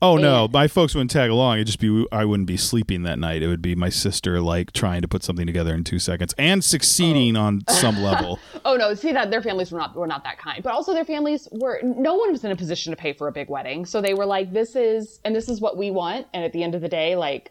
[0.00, 1.56] Oh no, my folks wouldn't tag along.
[1.56, 3.42] It'd just be I wouldn't be sleeping that night.
[3.42, 6.62] It would be my sister like trying to put something together in two seconds and
[6.62, 8.38] succeeding on some level.
[8.64, 10.62] Oh no, see that their families were not were not that kind.
[10.62, 13.32] But also their families were no one was in a position to pay for a
[13.32, 13.84] big wedding.
[13.84, 16.28] So they were like, This is and this is what we want.
[16.32, 17.50] And at the end of the day, like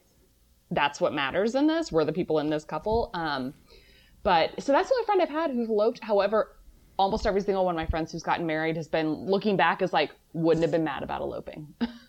[0.71, 1.91] that's what matters in this.
[1.91, 3.09] We're the people in this couple.
[3.13, 3.53] Um
[4.23, 6.01] but so that's the only friend I've had who's eloped.
[6.01, 6.55] However,
[6.97, 9.93] almost every single one of my friends who's gotten married has been looking back as
[9.93, 11.67] like, wouldn't have been mad about eloping.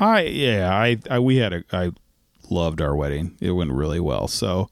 [0.00, 1.90] I yeah, I, I we had a I
[2.50, 3.36] loved our wedding.
[3.40, 4.28] It went really well.
[4.28, 4.68] So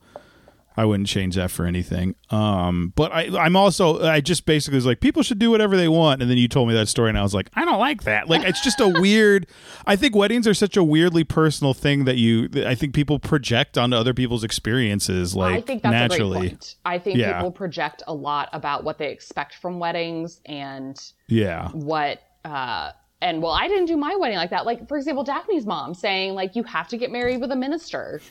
[0.77, 2.15] I wouldn't change that for anything.
[2.29, 5.89] Um, but I, I'm also, I just basically was like, people should do whatever they
[5.89, 6.21] want.
[6.21, 8.29] And then you told me that story, and I was like, I don't like that.
[8.29, 9.47] Like, it's just a weird.
[9.85, 13.77] I think weddings are such a weirdly personal thing that you, I think people project
[13.77, 16.37] onto other people's experiences, like I think that's naturally.
[16.37, 16.75] a great point.
[16.85, 17.33] I think Yeah.
[17.33, 23.41] people project a lot about what they expect from weddings and Yeah, what uh and
[23.41, 26.55] well i didn't do my wedding like that like for example daphne's mom saying like
[26.55, 28.21] you have to get married with a minister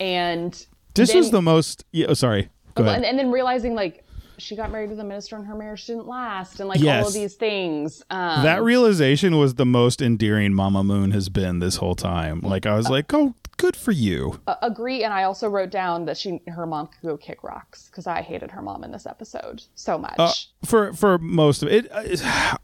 [0.00, 1.84] and this then- was the most.
[1.92, 2.48] Yeah, oh, sorry.
[2.74, 2.96] Go ahead.
[2.96, 4.04] and, and then realizing like
[4.38, 7.14] she got married with a minister and her marriage didn't last and like all of
[7.14, 11.94] these things um that realization was the most endearing Mama Moon has been this whole
[11.94, 12.40] time.
[12.40, 14.40] Like I was like, oh, good for you.
[14.46, 17.88] a- agree and i also wrote down that she her mom could go kick rocks
[17.90, 20.32] because i hated her mom in this episode so much Uh,
[20.64, 22.56] for for most of it, uh,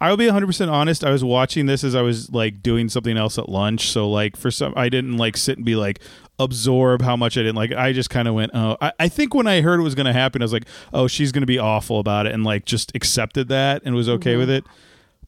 [0.00, 1.04] I will be 100% honest.
[1.04, 3.90] I was watching this as I was like doing something else at lunch.
[3.90, 6.00] So, like, for some, I didn't like sit and be like,
[6.38, 7.72] absorb how much I didn't like.
[7.72, 10.06] I just kind of went, oh, I, I, think when I heard it was going
[10.06, 12.34] to happen, I was like, oh, she's going to be awful about it.
[12.34, 14.40] And like just accepted that and was okay mm-hmm.
[14.40, 14.64] with it.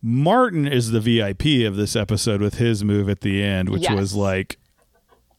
[0.02, 3.98] Martin is the VIP of this episode with his move at the end, which yes.
[3.98, 4.58] was like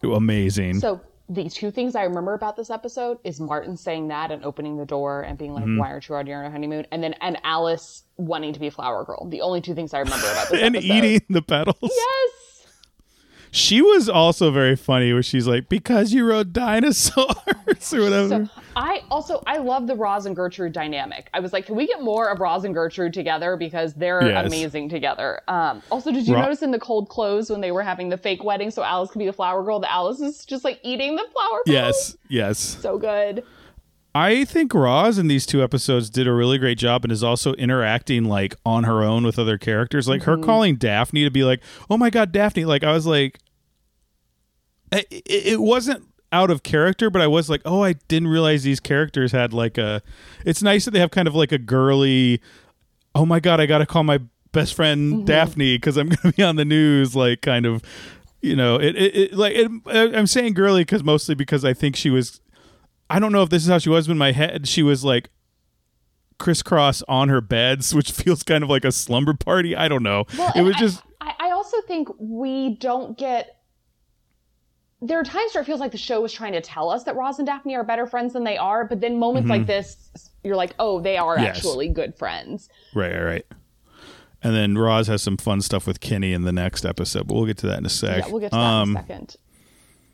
[0.03, 0.79] amazing.
[0.79, 4.77] So the two things I remember about this episode is Martin saying that and opening
[4.77, 5.77] the door and being like, mm-hmm.
[5.77, 9.05] "Why aren't you on your honeymoon?" And then and Alice wanting to be a flower
[9.05, 9.27] girl.
[9.29, 10.93] The only two things I remember about this and episode.
[10.93, 11.77] eating the petals.
[11.81, 12.31] Yes,
[13.51, 17.35] she was also very funny where she's like, because you wrote dinosaurs
[17.93, 18.45] or whatever.
[18.45, 21.29] So I also I love the Roz and Gertrude dynamic.
[21.33, 24.47] I was like, can we get more of Roz and Gertrude together because they're yes.
[24.47, 25.41] amazing together.
[25.49, 28.17] Um, also, did you Ro- notice in the cold clothes when they were having the
[28.17, 31.17] fake wedding, so Alice could be the flower girl, that Alice is just like eating
[31.17, 31.61] the flower.
[31.65, 33.43] Yes, yes, so good.
[34.13, 37.53] I think Roz in these two episodes did a really great job and is also
[37.53, 40.07] interacting like on her own with other characters.
[40.07, 40.31] Like mm-hmm.
[40.31, 43.39] her calling Daphne to be like, "Oh my god, Daphne!" Like I was like,
[44.91, 48.81] it, it wasn't out of character, but I was like, "Oh, I didn't realize these
[48.81, 50.01] characters had like a."
[50.45, 52.41] It's nice that they have kind of like a girly.
[53.15, 54.19] Oh my god, I got to call my
[54.51, 55.25] best friend mm-hmm.
[55.25, 57.15] Daphne because I'm going to be on the news.
[57.15, 57.81] Like kind of,
[58.41, 61.95] you know, it, it, it like it, I'm saying girly because mostly because I think
[61.95, 62.41] she was
[63.11, 65.03] I don't know if this is how she was, but in my head, she was
[65.03, 65.29] like
[66.39, 69.75] crisscross on her beds, which feels kind of like a slumber party.
[69.75, 70.25] I don't know.
[70.37, 71.03] Well, it was I, just.
[71.19, 73.57] I, I also think we don't get.
[75.03, 77.15] There are times where it feels like the show was trying to tell us that
[77.15, 79.61] Roz and Daphne are better friends than they are, but then moments mm-hmm.
[79.61, 79.97] like this,
[80.43, 81.57] you're like, oh, they are yes.
[81.57, 82.69] actually good friends.
[82.93, 83.23] Right, right.
[83.23, 83.45] right.
[84.43, 87.45] And then Roz has some fun stuff with Kenny in the next episode, but we'll
[87.45, 88.25] get to that in a sec.
[88.25, 89.35] Yeah, we'll get to that um, in a um, second.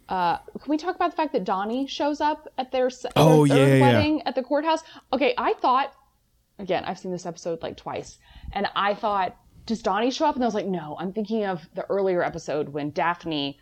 [0.10, 3.58] Uh, can we talk about the fact that Donnie shows up at their, oh, their
[3.58, 4.24] third yeah, wedding yeah.
[4.26, 4.82] at the courthouse?
[5.12, 5.94] Okay, I thought,
[6.60, 8.18] again, I've seen this episode like twice,
[8.54, 10.36] and I thought, does Donnie show up?
[10.36, 13.60] And I was like, no, I'm thinking of the earlier episode when Daphne,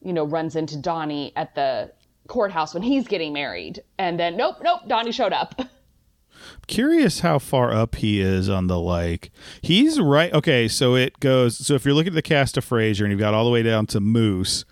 [0.00, 1.92] you know, runs into Donnie at the
[2.26, 3.82] courthouse when he's getting married.
[3.98, 5.60] And then, nope, nope, Donnie showed up.
[6.66, 9.30] Curious how far up he is on the like.
[9.62, 10.32] He's right.
[10.32, 11.64] Okay, so it goes.
[11.64, 13.62] So if you're looking at the cast of Frasier and you've got all the way
[13.62, 14.64] down to Moose,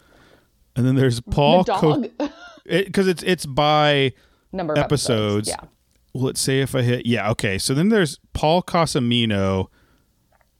[0.76, 2.28] and then there's Paul because Co-
[2.64, 4.12] it, it's it's by
[4.52, 5.48] number of episodes.
[5.48, 5.48] episodes.
[5.48, 5.68] Yeah.
[6.14, 7.58] Let's say if I hit yeah okay.
[7.58, 9.68] So then there's Paul Cosimino,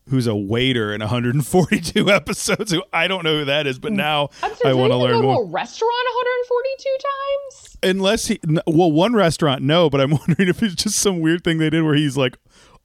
[0.08, 2.72] who's a waiter in 142 episodes.
[2.72, 3.96] Who I don't know who that is, but hmm.
[3.96, 4.28] now
[4.64, 5.42] I want to learn more.
[5.42, 7.76] A restaurant 142 times.
[7.82, 11.58] Unless he well one restaurant no, but I'm wondering if it's just some weird thing
[11.58, 12.36] they did where he's like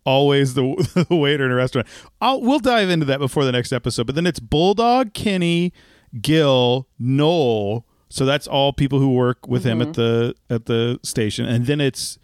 [0.05, 1.87] always the, the waiter in a restaurant.
[2.21, 4.07] I'll we'll dive into that before the next episode.
[4.07, 5.73] But then it's Bulldog Kenny.
[6.21, 7.85] Gil, Noel.
[8.09, 9.69] So that's all people who work with mm-hmm.
[9.69, 10.01] him at mm-hmm.
[10.01, 12.17] the at the station, and then it's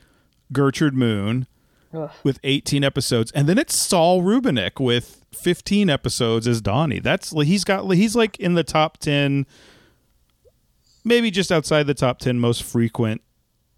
[0.52, 1.48] Gertrude Moon
[1.94, 2.10] Ugh.
[2.24, 7.00] with 18 episodes, and then it's Saul Rubinek with 15 episodes as Donnie.
[7.00, 9.46] That's he's got he's like in the top 10,
[11.04, 13.22] maybe just outside the top 10 most frequent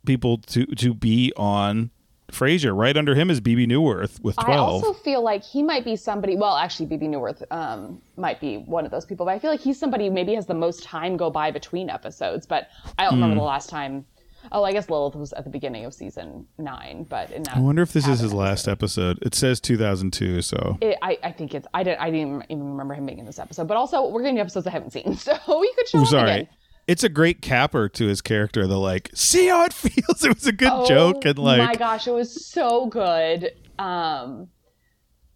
[0.06, 1.90] people to to be on
[2.32, 2.76] Frasier.
[2.76, 4.50] Right under him is Bebe Neuwirth with 12.
[4.50, 8.58] I also feel like he might be somebody, well, actually, Bebe Neuwirth um, might be
[8.58, 10.84] one of those people, but I feel like he's somebody who maybe has the most
[10.84, 12.46] time go by between episodes.
[12.46, 13.18] But I don't mm.
[13.18, 13.40] remember hmm.
[13.40, 14.06] the last time.
[14.52, 17.60] Oh, I guess Lilith was at the beginning of season nine, but in that I
[17.60, 18.38] wonder if this is his episode.
[18.38, 19.20] last episode.
[19.24, 21.66] It says 2002, so it, I, I think it's.
[21.74, 22.00] I didn't.
[22.00, 23.68] I didn't even remember him being in this episode.
[23.68, 26.32] But also, we're getting episodes I haven't seen, so you could show Ooh, sorry.
[26.32, 26.48] Again
[26.88, 28.68] it's a great capper to his character.
[28.68, 30.24] The like, see how it feels.
[30.24, 33.54] It was a good oh, joke, and like, my gosh, it was so good.
[33.80, 34.50] Um,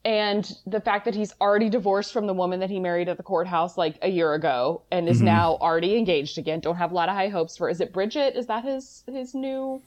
[0.05, 3.23] and the fact that he's already divorced from the woman that he married at the
[3.23, 5.25] courthouse like a year ago, and is mm-hmm.
[5.25, 6.59] now already engaged again.
[6.59, 7.69] Don't have a lot of high hopes for.
[7.69, 8.35] Is it Bridget?
[8.35, 9.81] Is that his his new?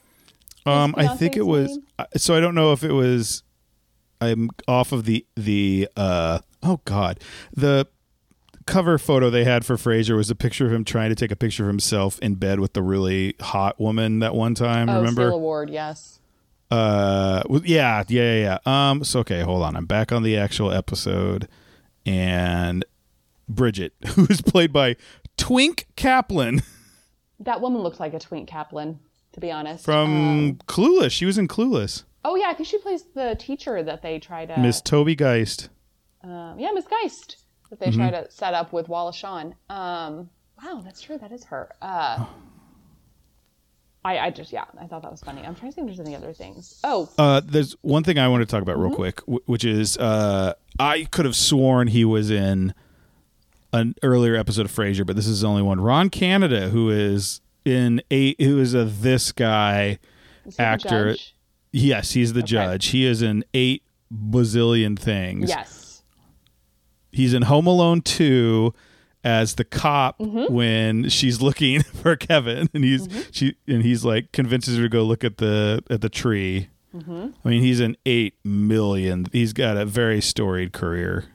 [0.65, 1.69] His um, I think it was.
[1.69, 2.07] Name?
[2.17, 3.43] So I don't know if it was.
[4.21, 5.89] I'm off of the the.
[5.95, 7.19] uh Oh God,
[7.53, 7.87] the
[8.65, 11.35] cover photo they had for Frasier was a picture of him trying to take a
[11.35, 14.89] picture of himself in bed with the really hot woman that one time.
[14.89, 15.29] Oh, remember?
[15.29, 16.19] Phil Ward, yes.
[16.71, 18.89] Uh, yeah, yeah, yeah, yeah.
[18.89, 19.75] Um, so okay, hold on.
[19.75, 21.47] I'm back on the actual episode,
[22.05, 22.83] and
[23.47, 24.95] Bridget, who is played by
[25.37, 26.63] Twink Kaplan.
[27.39, 28.99] That woman looks like a Twink Kaplan,
[29.33, 29.85] to be honest.
[29.85, 32.05] From um, Clueless, she was in Clueless.
[32.25, 34.57] Oh yeah, I think she plays the teacher that they try to.
[34.57, 35.69] Miss Toby Geist.
[36.23, 37.42] Um, yeah, Miss Geist
[37.73, 38.09] that they mm-hmm.
[38.09, 39.55] try to set up with Wallace Shawn.
[39.69, 40.29] Um,
[40.63, 41.17] wow, that's true.
[41.17, 41.73] That is her.
[41.81, 42.25] Uh,
[44.05, 45.41] I, I just yeah, I thought that was funny.
[45.41, 46.79] I'm trying to think if there's any other things.
[46.83, 48.95] Oh, uh, there's one thing I want to talk about real mm-hmm.
[48.95, 52.75] quick, which is uh, I could have sworn he was in
[53.71, 55.81] an earlier episode of Frasier, but this is the only one.
[55.81, 59.97] Ron Canada, who is in a who is a this guy
[60.59, 61.15] actor.
[61.71, 62.47] Yes, he's the okay.
[62.47, 62.87] judge.
[62.87, 63.81] He is in eight
[64.13, 65.49] bazillion things.
[65.49, 65.82] Yes.
[67.13, 68.73] He's in Home Alone 2
[69.23, 70.53] as the cop Mm-hmm.
[70.53, 73.21] when she's looking for Kevin and he's Mm-hmm.
[73.31, 76.67] she and he's like convinces her to go look at the at the tree.
[76.95, 77.27] Mm-hmm.
[77.43, 79.25] I mean, he's an 8 million.
[79.31, 81.25] He's got a very storied career.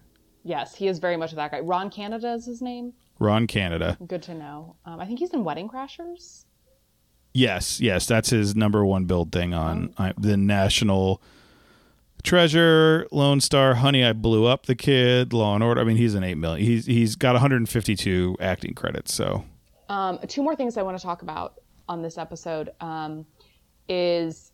[0.44, 1.60] Yes, he is very much that guy.
[1.60, 2.92] Ron Canada is his name.
[3.18, 3.98] Ron Canada.
[4.06, 4.76] Good to know.
[4.84, 6.44] Um, I think he's in Wedding Crashers.
[7.34, 10.04] Yes, yes, that's his number one build thing on Oh.
[10.04, 11.20] I, the National
[12.22, 15.80] Treasure, Lone Star, Honey, I Blew Up the Kid, Law and Order.
[15.80, 16.64] I mean, he's an eight million.
[16.66, 19.14] He's he's got 152 acting credits.
[19.14, 19.44] So
[19.88, 21.54] Um, two more things I want to talk about
[21.88, 23.24] on this episode um,
[23.88, 24.52] is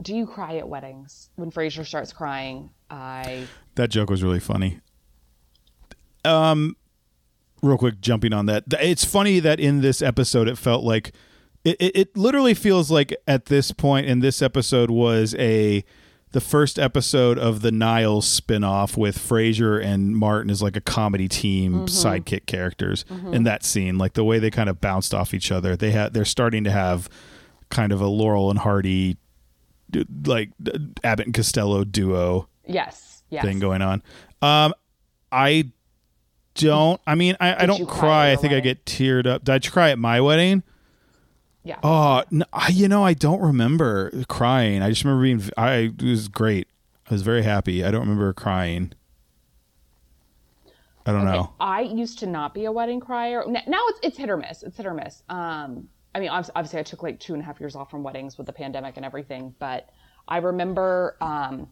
[0.00, 1.30] do you cry at weddings?
[1.36, 3.46] When Frasier starts crying, I
[3.76, 4.80] that joke was really funny.
[6.24, 6.76] Um,
[7.62, 11.12] real quick, jumping on that, it's funny that in this episode it felt like
[11.64, 15.84] it, it, it literally feels like at this point in this episode was a
[16.32, 21.28] the first episode of the Niles spin-off with Frasier and Martin as like a comedy
[21.28, 25.52] team sidekick characters in that scene like the way they kind of bounced off each
[25.52, 27.08] other they had they're starting to have
[27.70, 29.16] kind of a Laurel and Hardy
[30.24, 30.50] like
[31.04, 33.44] Abbott and Costello duo yes, yes.
[33.44, 34.02] thing going on.
[34.40, 34.74] Um,
[35.30, 35.70] I
[36.54, 37.00] don't.
[37.06, 38.32] I mean, I, I don't cry cry.
[38.32, 39.44] I think I get teared up.
[39.44, 40.62] Did I cry at my wedding?
[41.64, 41.78] Yeah.
[41.82, 44.82] Oh, no, I, you know, I don't remember crying.
[44.82, 45.42] I just remember being.
[45.56, 46.66] I it was great.
[47.08, 47.84] I was very happy.
[47.84, 48.92] I don't remember crying.
[51.04, 51.52] I don't Okay, know.
[51.60, 53.44] I used to not be a wedding crier.
[53.46, 54.62] Now it's it's hit or miss.
[54.62, 55.22] It's hit or miss.
[55.28, 58.02] Um, I mean, obvi- obviously, I took like two and a half years off from
[58.02, 59.54] weddings with the pandemic and everything.
[59.58, 59.88] But
[60.28, 61.68] I remember um,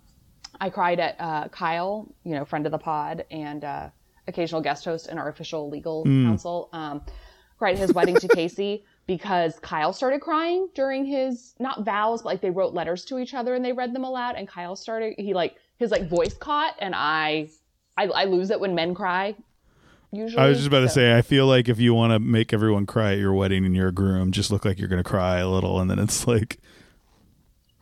[0.61, 3.91] I cried at uh, Kyle, you know, friend of the pod and uh,
[4.27, 6.69] occasional guest host and our official legal counsel.
[6.73, 7.03] Um,
[7.59, 12.29] cried at his wedding to Casey because Kyle started crying during his not vows, but
[12.29, 14.37] like they wrote letters to each other and they read them aloud.
[14.37, 17.49] And Kyle started he like his like voice caught, and I
[17.97, 19.35] I, I lose it when men cry.
[20.13, 21.17] Usually, I was just about to say.
[21.17, 23.89] I feel like if you want to make everyone cry at your wedding and you're
[23.89, 26.59] a groom, just look like you're going to cry a little, and then it's like,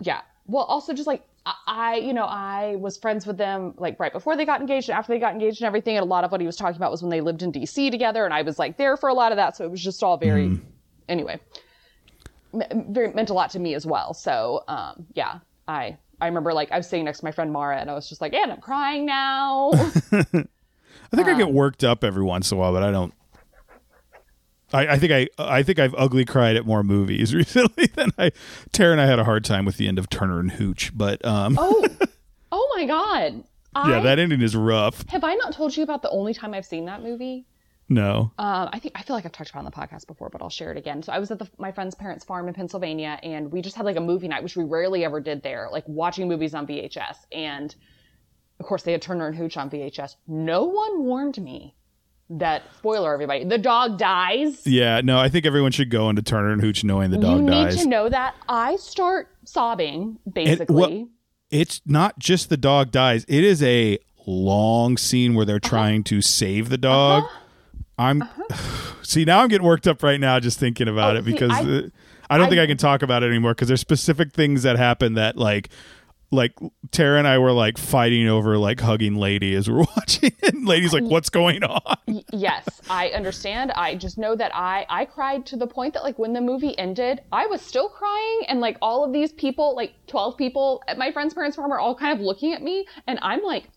[0.00, 0.20] Yeah.
[0.46, 4.12] Well, also just like I- I, you know, I was friends with them like right
[4.12, 5.96] before they got engaged and after they got engaged and everything.
[5.96, 7.90] And a lot of what he was talking about was when they lived in DC
[7.90, 9.56] together, and I was like there for a lot of that.
[9.56, 10.60] So it was just all very, mm.
[11.08, 11.40] Anyway,
[12.54, 14.14] m- very meant a lot to me as well.
[14.14, 17.78] So um, yeah, I I remember like I was sitting next to my friend Mara,
[17.78, 19.70] and I was just like, and I'm crying now.
[21.10, 23.14] I think I Um, get worked up every once in a while, but I don't.
[24.72, 28.32] I, I think I I think I've ugly cried at more movies recently than I.
[28.72, 31.24] Tara and I had a hard time with the end of Turner and Hooch, but
[31.24, 31.86] um, oh,
[32.52, 33.44] oh my God.
[33.76, 35.08] yeah, that ending is rough.
[35.08, 37.46] have I not told you about the only time I've seen that movie?
[37.90, 40.28] No, Um, I think I feel like I've talked about it on the podcast before,
[40.28, 41.02] but I'll share it again.
[41.02, 43.86] So I was at the, my friend's parents' farm in Pennsylvania, and we just had
[43.86, 47.16] like a movie night, which we rarely ever did there, like watching movies on VHS.
[47.32, 47.74] And
[48.60, 50.16] of course, they had Turner and Hooch on VHS.
[50.26, 51.74] No one warned me
[52.30, 54.66] that spoiler, everybody, the dog dies.
[54.66, 55.18] yeah, no.
[55.18, 57.38] I think everyone should go into Turner and Hooch knowing the dog dies.
[57.38, 57.82] you need dies.
[57.84, 58.34] to know that.
[58.50, 61.08] I start sobbing basically.
[61.50, 65.68] It's not just the dog dies; it is a long scene where they're Uh-huh.
[65.70, 67.24] trying to save the dog.
[67.98, 68.22] I'm
[69.02, 69.40] see now.
[69.40, 71.82] I'm getting worked up right now just thinking about Oh, it see, because I- uh,
[72.30, 74.76] I don't think I- I can talk about it anymore because there's specific things that
[74.76, 75.70] happen that like
[76.30, 76.52] like
[76.90, 80.92] Tara and I were like fighting over like hugging Lady as we're watching, and Lady's
[80.92, 81.96] like, "What's going on?"
[82.34, 83.72] Yes, I understand.
[83.72, 86.78] I just know that I I cried to the point that like when the movie
[86.78, 90.98] ended, I was still crying, and like all of these people, like twelve people at
[90.98, 93.70] my friend's parents' farm, are all kind of looking at me, and I'm like,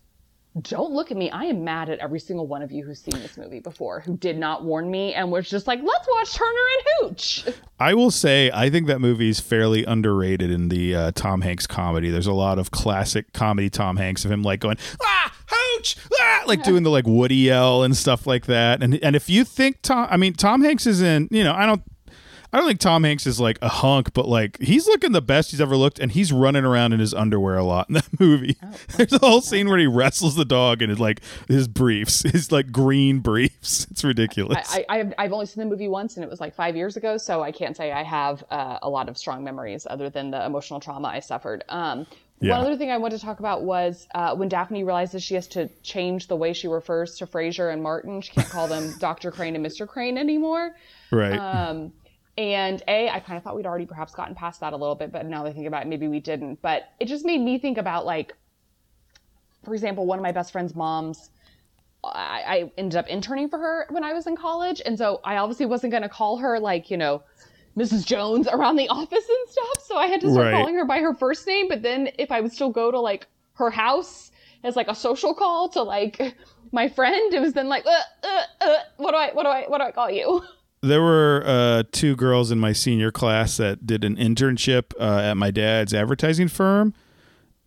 [0.60, 1.30] "Don't look at me!
[1.30, 4.16] I am mad at every single one of you who's seen this movie before, who
[4.16, 7.44] did not warn me, and was just like, let's watch Turner and Hooch."
[7.80, 12.10] I will say, I think that movie's fairly underrated in the uh, Tom Hanks comedy.
[12.10, 16.42] There's a lot of classic comedy Tom Hanks of him like going ah hooch ah
[16.46, 18.82] like doing the like Woody yell and stuff like that.
[18.82, 21.66] And and if you think Tom, I mean Tom Hanks is in, you know, I
[21.66, 21.82] don't.
[22.52, 25.52] I don't think Tom Hanks is like a hunk, but like he's looking the best
[25.52, 28.56] he's ever looked, and he's running around in his underwear a lot in that movie.
[28.96, 32.52] There's a whole scene where he wrestles the dog in his like his briefs, his
[32.52, 33.86] like green briefs.
[33.92, 34.58] It's ridiculous.
[34.70, 36.96] I, I I've, I've only seen the movie once, and it was like five years
[36.96, 40.30] ago, so I can't say I have uh, a lot of strong memories other than
[40.30, 41.64] the emotional trauma I suffered.
[41.68, 42.06] Um,
[42.40, 42.56] Yeah.
[42.58, 45.46] One other thing I wanted to talk about was uh, when Daphne realizes she has
[45.48, 48.20] to change the way she refers to Frasier and Martin.
[48.20, 49.30] She can't call them Dr.
[49.30, 49.86] Crane and Mr.
[49.86, 50.74] Crane anymore.
[51.12, 51.36] right.
[51.38, 51.92] Um,
[52.38, 55.12] and A, I kind of thought we'd already perhaps gotten past that a little bit,
[55.12, 56.62] but now that I think about it, maybe we didn't.
[56.62, 58.34] But it just made me think about like,
[59.64, 61.30] for example, one of my best friend's moms.
[62.04, 65.36] I, I ended up interning for her when I was in college, and so I
[65.36, 67.22] obviously wasn't going to call her like you know,
[67.76, 68.04] Mrs.
[68.06, 69.84] Jones around the office and stuff.
[69.86, 70.52] So I had to start Right.
[70.52, 71.68] calling her by her first name.
[71.68, 74.30] But then if I would still go to like her house
[74.64, 76.34] as like a social call to like
[76.72, 77.32] my friend.
[77.34, 79.84] It was then like, uh, uh, uh, what do I, what do I, what do
[79.84, 80.42] I call you?
[80.82, 85.36] There were uh, two girls in my senior class that did an internship uh, at
[85.36, 86.92] my dad's advertising firm,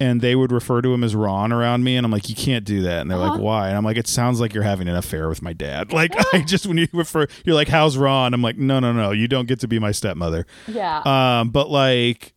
[0.02, 2.66] and they would refer to him as Ron around me, and I'm like, you can't
[2.66, 3.42] do that, and they're like, Uh-huh.
[3.42, 3.68] why?
[3.70, 5.94] And I'm like, it sounds like you're having an affair with my dad.
[5.94, 8.34] Like, I just when you refer, you're like, how's Ron?
[8.34, 10.46] I'm like, no, no, no, you don't get to be my stepmother.
[10.68, 11.02] Yeah.
[11.06, 12.34] Um, but like,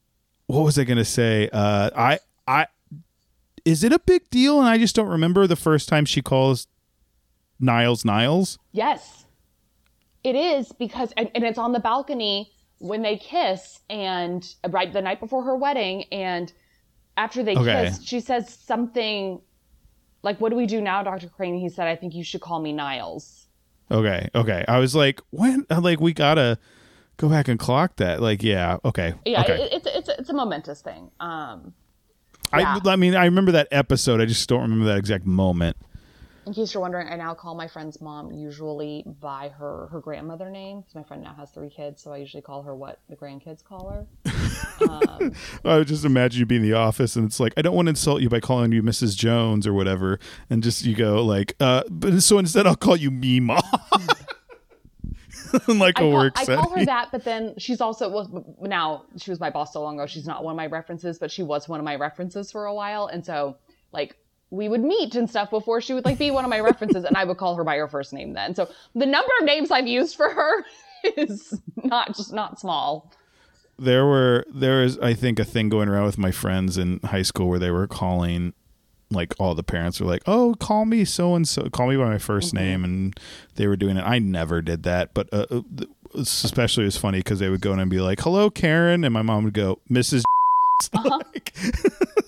[0.47, 1.49] what was I gonna say?
[1.53, 2.67] Uh, I, I,
[3.65, 4.61] is it a big deal?
[4.61, 6.69] And I just don't remember the first time she calls
[7.59, 8.59] Niles Niles.
[8.71, 9.25] Yes,
[10.29, 15.03] it is because, and, and it's on the balcony when they kiss, and right the
[15.03, 16.53] night before her wedding, and
[17.17, 17.85] after they Okay.
[17.87, 19.41] kiss, she says something
[20.23, 22.61] like, "What do we do now, Doctor Crane?" He said, "I think you should call
[22.61, 23.47] me Niles."
[23.91, 24.65] Okay, okay.
[24.69, 25.67] I was like, when?
[25.71, 26.59] I'm Like, we gotta
[27.17, 28.21] go back and clock that.
[28.23, 29.63] Like, yeah, okay, Yeah, okay.
[29.63, 31.11] it, it's it's it's a momentous thing.
[31.19, 31.73] Um,
[32.57, 32.79] yeah.
[32.85, 34.21] I, I mean, I remember that episode.
[34.21, 35.77] I just don't remember that exact moment.
[36.49, 40.51] In case you're wondering, I now call my friend's mom usually by her her grandmother
[40.51, 43.17] name because my friend now has three kids, so I usually call her what the
[43.17, 44.07] grandkids call her.
[44.81, 45.35] Um,
[45.65, 47.85] I would just imagine you be in the office and it's like, I don't want
[47.87, 49.15] to insult you by calling you Mrs.
[49.15, 50.19] Jones or whatever,
[50.49, 53.61] and just you go like, uh, but so instead I'll call you me mom.
[55.69, 56.65] like I a call, work I setting.
[56.65, 60.01] call her that, but then she's also well now she was my boss so long
[60.01, 60.07] ago.
[60.07, 62.73] She's not one of my references, but she was one of my references for a
[62.73, 63.59] while, and so
[63.93, 64.17] like
[64.51, 67.17] we would meet and stuff before she would like be one of my references, and
[67.17, 68.55] I would call her by her first name then.
[68.55, 70.65] So the number of names I've used for her
[71.17, 73.13] is not just not small.
[73.79, 77.23] there were there is I think a thing going around with my friends in high
[77.23, 78.55] school where they were calling
[79.11, 82.05] like all the parents were like, "Oh, call me so and so, call me by
[82.05, 83.19] my 1st name," and
[83.55, 84.03] they were doing it.
[84.03, 85.63] I never did that, but uh, uh,
[86.15, 89.15] especially it was funny because they would go in and be like, "Hello, Karen," and
[89.15, 90.23] my mom would go, "Mrs."
[91.05, 91.55] like,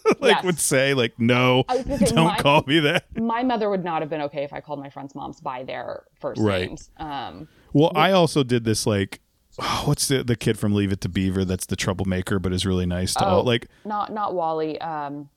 [0.20, 0.44] like Yes.
[0.44, 3.68] would say like, "No, I was gonna say, don't my- call me that." My mother
[3.70, 6.68] would not have been okay if I called my friends' moms by their first Right.
[6.68, 6.90] names.
[6.98, 9.20] Um, Well, I also did this like.
[9.58, 11.44] oh, what's the the kid from Leave It to Beaver?
[11.44, 13.40] That's the troublemaker, but is really nice to all.
[13.40, 13.42] Oh.
[13.42, 14.80] Like not not Wally.
[14.80, 15.28] Um,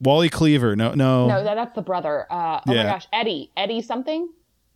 [0.00, 0.76] Wally Cleaver.
[0.76, 2.26] No, no, no, that, that's the brother.
[2.30, 2.84] Uh, oh Yeah.
[2.84, 4.28] my gosh, Eddie, Eddie something.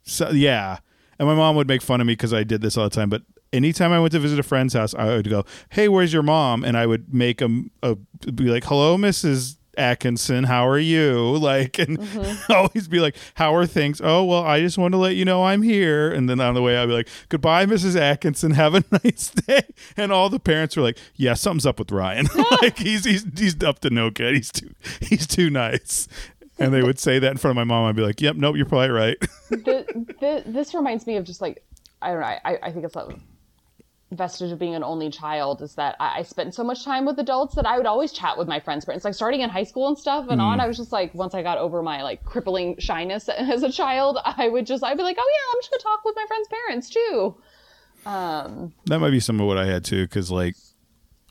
[0.03, 0.79] So yeah,
[1.19, 3.09] and my mom would make fun of me because I did this all the time.
[3.09, 3.23] But
[3.53, 6.65] anytime I went to visit a friend's house, I would go, "Hey, where's your mom?"
[6.65, 9.57] And I would make them a, uh, be like, "Hello, Mrs.
[9.77, 12.53] Atkinson, how are you?" Like, and mm-hmm.
[12.53, 15.45] always be like, "How are things?" Oh, well, I just want to let you know
[15.45, 16.11] I'm here.
[16.11, 17.97] And then on the way, I'd be like, "Goodbye, Mrs.
[17.97, 18.53] Atkinson.
[18.53, 19.63] Have a nice day."
[19.97, 22.29] And all the parents were like, "Yeah, something's up with Ryan.
[22.63, 24.35] like he's he's he's up to no good.
[24.35, 26.09] He's too he's too nice."
[26.59, 27.87] And they would say that in front of my mom.
[27.87, 29.19] I'd be like, "Yep, nope, you're probably right."
[29.51, 31.65] the, the, this reminds me of just like
[32.03, 32.27] I don't know.
[32.27, 33.15] I, I think it's a
[34.17, 37.19] vestige of being an only child is that I, I spent so much time with
[37.19, 39.05] adults that I would always chat with my friends' parents.
[39.05, 41.43] Like starting in high school and stuff and on, I was just like, once I
[41.43, 45.17] got over my like crippling shyness as a child, I would just I'd be like,
[45.19, 47.37] oh yeah, I'm just gonna talk with my friends' parents too.
[48.05, 50.57] Um, That might be some of what I had too, because like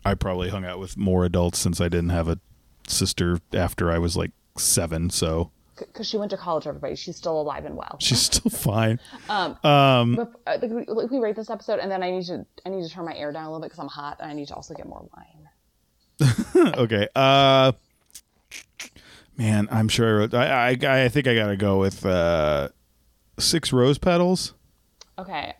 [0.05, 2.39] I probably hung out with more adults since I didn't have a
[2.87, 5.51] sister after I was like seven, so
[5.87, 7.97] because she went to college, everybody, she's still alive and well.
[7.99, 8.99] she's still fine.
[9.29, 12.83] Um, Um, Bef- uh, we rate this episode, and then I need to I need
[12.83, 14.55] to turn my air down a little bit because I'm hot, and I need to
[14.55, 15.47] also get more wine.
[16.77, 17.07] okay.
[17.15, 17.71] Uh,
[19.37, 20.33] man, I'm sure I wrote.
[20.33, 22.69] I I, I think I gotta go with uh,
[23.39, 24.53] six rose petals.
[25.17, 25.55] Okay,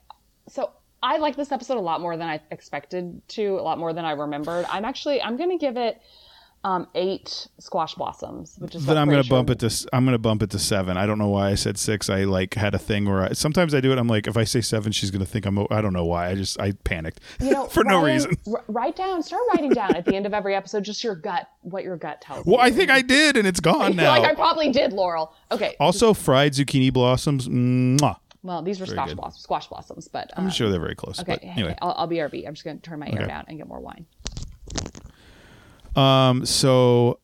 [0.48, 0.72] so
[1.04, 4.06] I like this episode a lot more than I expected to, a lot more than
[4.06, 4.66] I remembered.
[4.70, 6.02] I'm actually I'm gonna give it
[6.64, 10.44] um, eight squash blossoms, which is Then I'm gonna bump it to I'm gonna bump
[10.44, 10.96] it to seven.
[10.96, 12.08] I don't know why I said six.
[12.10, 13.98] I like had a thing where I sometimes I do it.
[13.98, 15.58] I'm like, if I say seven, she's gonna think I'm.
[15.72, 16.30] I don't know why.
[16.30, 18.38] I just I panicked You know, for no reason.
[18.52, 21.48] r- write down, start writing down at the end of every episode, just your gut,
[21.62, 22.62] what your gut tells Well, you.
[22.62, 24.10] I think I did, and it's gone now.
[24.20, 25.34] like I probably did, Laurel.
[25.52, 25.76] Okay.
[25.80, 27.48] Also, fried zucchini blossoms.
[27.48, 28.18] Mwah.
[28.44, 31.20] well, these were squash blossoms, squash blossoms, but I'm um, sure they're very close.
[31.20, 32.48] Okay, But anyway, I'll, I'll BRB.
[32.48, 34.06] I'm just gonna turn my air down and get more wine.
[35.96, 37.20] Um, so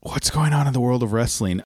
[0.00, 1.62] what's going on in the world of wrestling?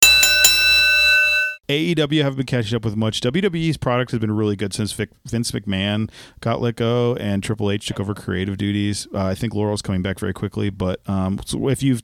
[1.68, 3.20] AEW haven't been catching up with much.
[3.20, 6.10] WWE's product has been really good since Vic, Vince McMahon
[6.40, 9.06] got let go and Triple H took over creative duties.
[9.12, 12.02] Uh, I think Laurel's coming back very quickly, but um, so if you've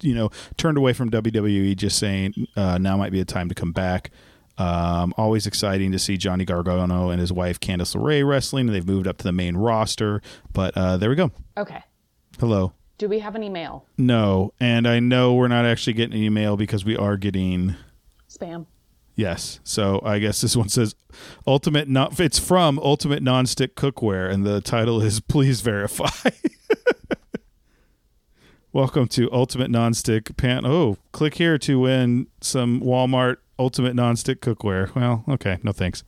[0.00, 3.54] you know turned away from WWE, just saying uh, now might be a time to
[3.54, 4.10] come back.
[4.58, 8.86] Um, always exciting to see Johnny Gargano and his wife Candice LeRae wrestling, and they've
[8.86, 10.22] moved up to the main roster.
[10.54, 11.30] But uh, there we go.
[11.58, 11.82] Okay.
[12.38, 12.72] Hello.
[12.98, 13.84] Do we have any email?
[13.98, 17.74] No, and I know we're not actually getting any email because we are getting
[18.30, 18.66] Spam.
[19.14, 19.60] yes.
[19.64, 20.94] So I guess this one says
[21.46, 26.08] ultimate not it's from Ultimate Nonstick Cookware and the title is please verify.
[28.72, 30.64] Welcome to Ultimate Nonstick Pan.
[30.66, 34.94] Oh, click here to win some Walmart Ultimate Nonstick cookware.
[34.94, 36.02] Well, okay, no thanks.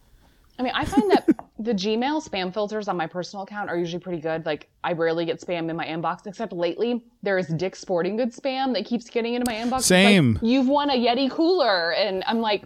[0.58, 1.28] I mean, I find that
[1.58, 4.46] the Gmail spam filters on my personal account are usually pretty good.
[4.46, 8.38] Like, I rarely get spam in my inbox, except lately there is Dick Sporting Goods
[8.38, 9.78] spam that keeps getting into my inbox.
[9.78, 10.38] It's like, Same.
[10.40, 12.64] You've won a Yeti cooler, and I'm like,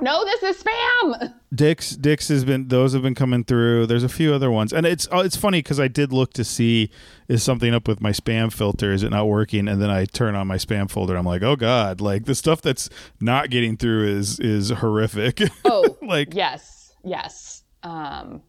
[0.00, 1.34] no, this is spam.
[1.54, 3.86] Dick's Dick's has been those have been coming through.
[3.86, 6.44] There's a few other ones, and it's uh, it's funny because I did look to
[6.44, 6.90] see
[7.28, 8.92] is something up with my spam filter.
[8.92, 9.68] Is it not working?
[9.68, 11.16] And then I turn on my spam folder.
[11.16, 12.90] I'm like, oh god, like the stuff that's
[13.20, 15.40] not getting through is is horrific.
[15.64, 17.63] Oh, like yes, yes.
[17.84, 18.42] Um,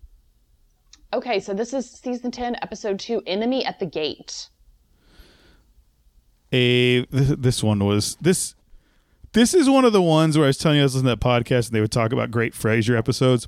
[1.13, 4.49] okay, so this is season ten, episode two, "Enemy at the Gate."
[6.55, 8.55] a this, this one was this
[9.33, 11.19] this is one of the ones where I was telling you I was listening to
[11.19, 13.47] that podcast and they would talk about great Frasier episodes.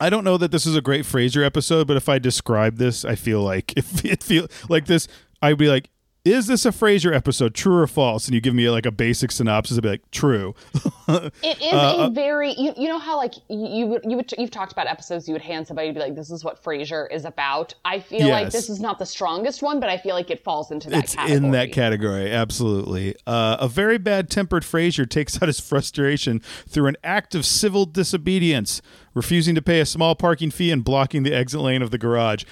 [0.00, 3.04] I don't know that this is a great Frasier episode, but if I describe this,
[3.04, 5.06] I feel like if it feel like this,
[5.42, 5.90] I'd be like,
[6.24, 7.54] "Is this a Frasier episode?
[7.54, 9.76] True or false?" And you give me like a basic synopsis.
[9.76, 10.54] I'd be like, "True."
[11.42, 14.72] It is a very you, you know how like you would you would you've talked
[14.72, 17.74] about episodes you would hand somebody to be like this is what Frasier is about.
[17.84, 20.70] I feel like this is not the strongest one, but I feel like it falls
[20.70, 21.36] into that it's category.
[21.36, 26.88] in that category absolutely uh, a very bad tempered Frasier takes out his frustration through
[26.88, 28.82] an act of civil disobedience
[29.14, 32.44] refusing to pay a small parking fee and blocking the exit lane of the garage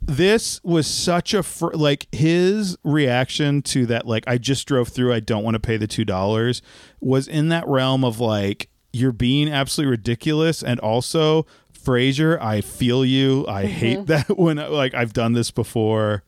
[0.00, 5.12] this was such a fr- like his reaction to that like i just drove through
[5.12, 6.62] i don't want to pay the two dollars
[7.00, 11.46] was in that realm of like you're being absolutely ridiculous and also
[11.86, 13.46] Frasier, I feel you.
[13.46, 13.72] I mm-hmm.
[13.72, 16.24] hate that when like I've done this before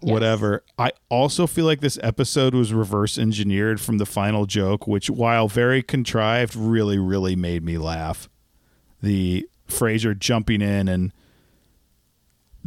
[0.00, 0.64] whatever.
[0.78, 5.48] I also feel like this episode was reverse engineered from the final joke, which, while
[5.48, 8.28] very contrived, really, really made me laugh.
[9.00, 11.12] The Frasier jumping in and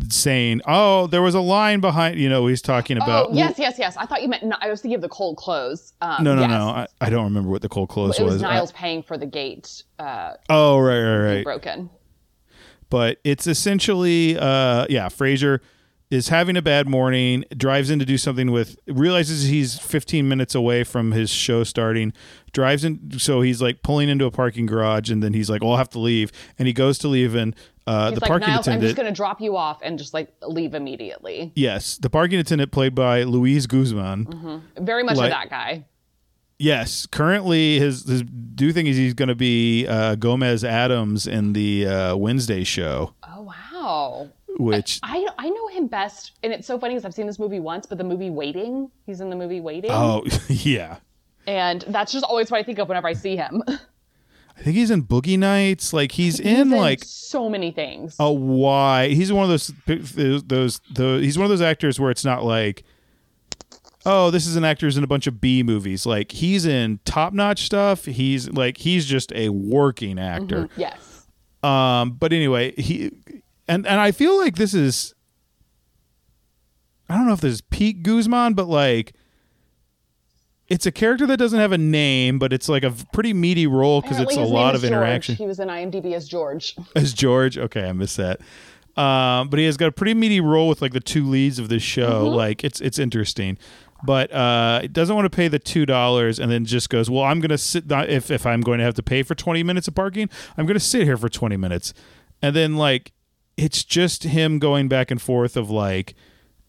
[0.09, 3.29] saying, "Oh, there was a line behind," you know, he's talking about.
[3.29, 3.95] Oh yes, yes, yes.
[3.97, 4.43] I thought you meant.
[4.43, 5.93] No, I was thinking of the cold clothes.
[6.01, 6.49] Um, No, no, yes.
[6.51, 6.67] no.
[6.69, 8.43] I, I don't remember what the cold close It was was.
[8.43, 11.43] I- Niles paying for the gate uh, oh, right, right, right.
[11.43, 11.89] broken.
[12.89, 15.59] but it's essentially uh yeah frasier
[16.11, 20.53] is having a bad morning drives in to do something with realizes he's 15 minutes
[20.53, 22.13] away from his show starting
[22.53, 25.71] drives in so he's like pulling into a parking garage and then he's like well
[25.71, 27.55] i'll have to leave and he goes to leave and
[27.87, 30.31] uh the like, parking Niles, I'm just going to drop you off and just like
[30.43, 31.51] leave immediately.
[31.55, 34.85] yes the parking attendant played by luis guzman Mm-hmm.
[34.85, 35.85] Very much Like- of that guy.
[36.59, 41.53] yes currently his his do thing is he's going to be uh gomez addams in
[41.53, 44.29] the uh wednesday show Oh wow.
[44.57, 47.59] Which I I know him best, and it's so funny because I've seen this movie
[47.59, 50.97] once, but the movie Waiting, he's in the movie Waiting, oh yeah
[51.47, 53.61] and that's just always what I think of whenever I see him.
[53.67, 55.91] I think he's in Boogie Nights.
[55.91, 58.15] Like he's, He's in like so many things.
[58.19, 59.09] a why.
[59.09, 62.83] He's one of those those those, he's one of those actors where it's not like
[64.05, 66.05] oh this is an actor who's in a bunch of B movies.
[66.05, 68.05] Like he's in top notch stuff.
[68.05, 70.69] He's like he's just a working actor.
[70.77, 71.27] yes.
[71.61, 73.11] Um, but anyway, he
[73.67, 75.13] and and I feel like this is
[77.09, 79.13] I don't know if this is Pete Guzman, but like
[80.67, 84.01] it's a character that doesn't have a name, but it's like a pretty meaty role
[84.01, 84.91] because it's a lot of George.
[84.91, 85.35] interaction.
[85.35, 86.75] He was in IMDb as George.
[86.95, 87.57] as George.
[87.57, 88.41] Okay, I missed that.
[88.97, 91.69] Um, but he has got a pretty meaty role with like the two leads of
[91.69, 92.27] this show.
[92.27, 93.57] Like it's it's interesting,
[94.03, 97.23] but uh, it doesn't want to pay the two dollars and then just goes, well,
[97.23, 97.83] I'm gonna sit.
[97.91, 100.79] If if I'm going to have to pay for twenty minutes of parking, I'm gonna
[100.79, 101.93] sit here for twenty minutes,
[102.41, 103.11] and then like
[103.57, 106.15] it's just him going back and forth of like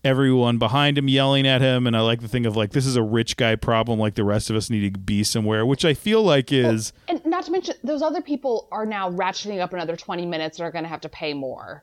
[0.05, 2.95] everyone behind him yelling at him and i like the thing of like this is
[2.95, 5.93] a rich guy problem like the rest of us need to be somewhere which i
[5.95, 9.97] feel like is And not to mention, those other people are now ratcheting up another
[9.97, 11.82] 20 minutes and are going to have to pay more.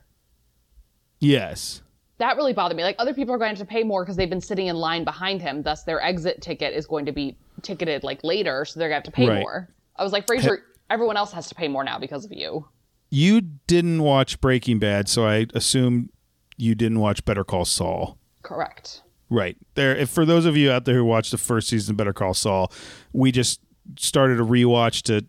[1.20, 1.82] yes
[2.18, 2.82] That really bothered me.
[2.84, 4.76] Like, other people are going to have to pay more because they've been sitting in
[4.76, 5.62] line behind him.
[5.62, 9.06] Thus, their exit ticket is going to be ticketed like later, so they're going to
[9.06, 9.40] have to pay Right.
[9.40, 9.68] more.
[9.96, 12.66] I was like, Frasier, everyone else has to pay more now because of you.
[13.14, 16.10] You didn't watch Breaking Bad, so I assume
[16.56, 18.18] you didn't watch Better Call Saul.
[18.42, 19.02] Correct.
[19.30, 19.56] Right.
[19.74, 22.12] There if for those of you out there who watched the first season of Better
[22.12, 22.72] Call Saul,
[23.12, 23.60] we just
[23.96, 25.24] started a rewatch to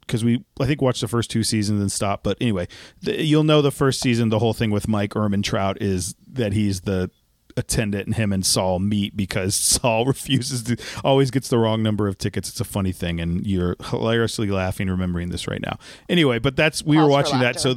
[0.00, 2.24] because we I think watched the first two seasons and stopped.
[2.24, 2.66] But anyway,
[3.02, 4.30] the, you'll know the first season.
[4.30, 7.08] The whole thing with Mike Ehrmantraut is that he's the
[7.56, 12.08] attendant, and him and Saul meet because Saul refuses to always gets the wrong number
[12.08, 12.48] of tickets.
[12.48, 15.78] It's a funny thing, and you're hilariously laughing remembering this right now.
[16.08, 17.74] Anyway, but that's we were Pause for watching that, so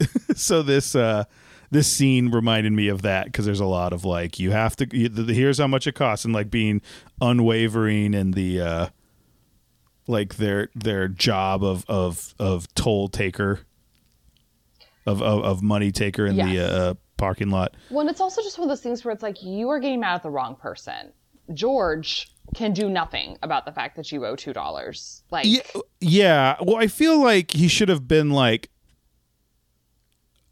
[0.34, 1.24] so this uh
[1.70, 4.86] this scene reminded me of that because there's a lot of like you have to
[4.96, 6.80] you, the, here's how much it costs and like being
[7.20, 8.86] unwavering in the uh
[10.06, 13.60] like their their job of of of toll taker
[15.06, 17.74] of of, of money taker in the uh parking lot.
[17.90, 20.00] Well, and it's also just one of those things where it's like you are getting
[20.00, 21.12] mad at the wrong person.
[21.52, 25.22] George can do nothing about the fact that you owe two dollars.
[25.30, 25.60] Like, Yeah,
[26.00, 26.56] yeah.
[26.62, 28.70] Well, I feel like he should have been like,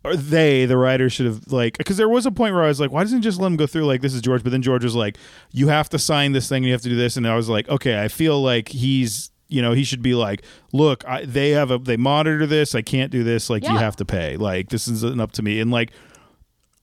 [0.05, 2.81] or they, the writer, should have like, because there was a point where I was
[2.81, 3.87] like, why doesn't he just let him go through?
[3.87, 5.17] Like, this is George, but then George was like,
[5.51, 7.49] you have to sign this thing, and you have to do this, and I was
[7.49, 9.31] like, okay, I feel like he's.
[9.49, 10.43] You know, he should be like,
[10.73, 12.75] "Look, I, they have a they monitor this.
[12.75, 13.49] I can't do this.
[13.49, 14.37] Like, you have to pay.
[14.37, 15.93] Like, this isn't up to me." And like,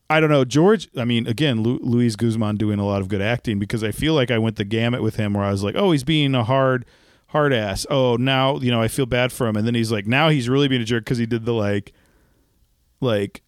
[0.09, 0.89] I don't know, George.
[0.97, 4.13] I mean, again, Lu- Luis Guzman doing a lot of good acting because I feel
[4.13, 6.43] like I went the gamut with him where I was like, oh, he's being a
[6.43, 6.85] hard,
[7.27, 7.85] hard ass.
[7.89, 10.49] Oh, now you know I feel bad for him, and then he's like, now he's
[10.49, 11.93] really being a jerk because he did the like,
[13.01, 13.41] like,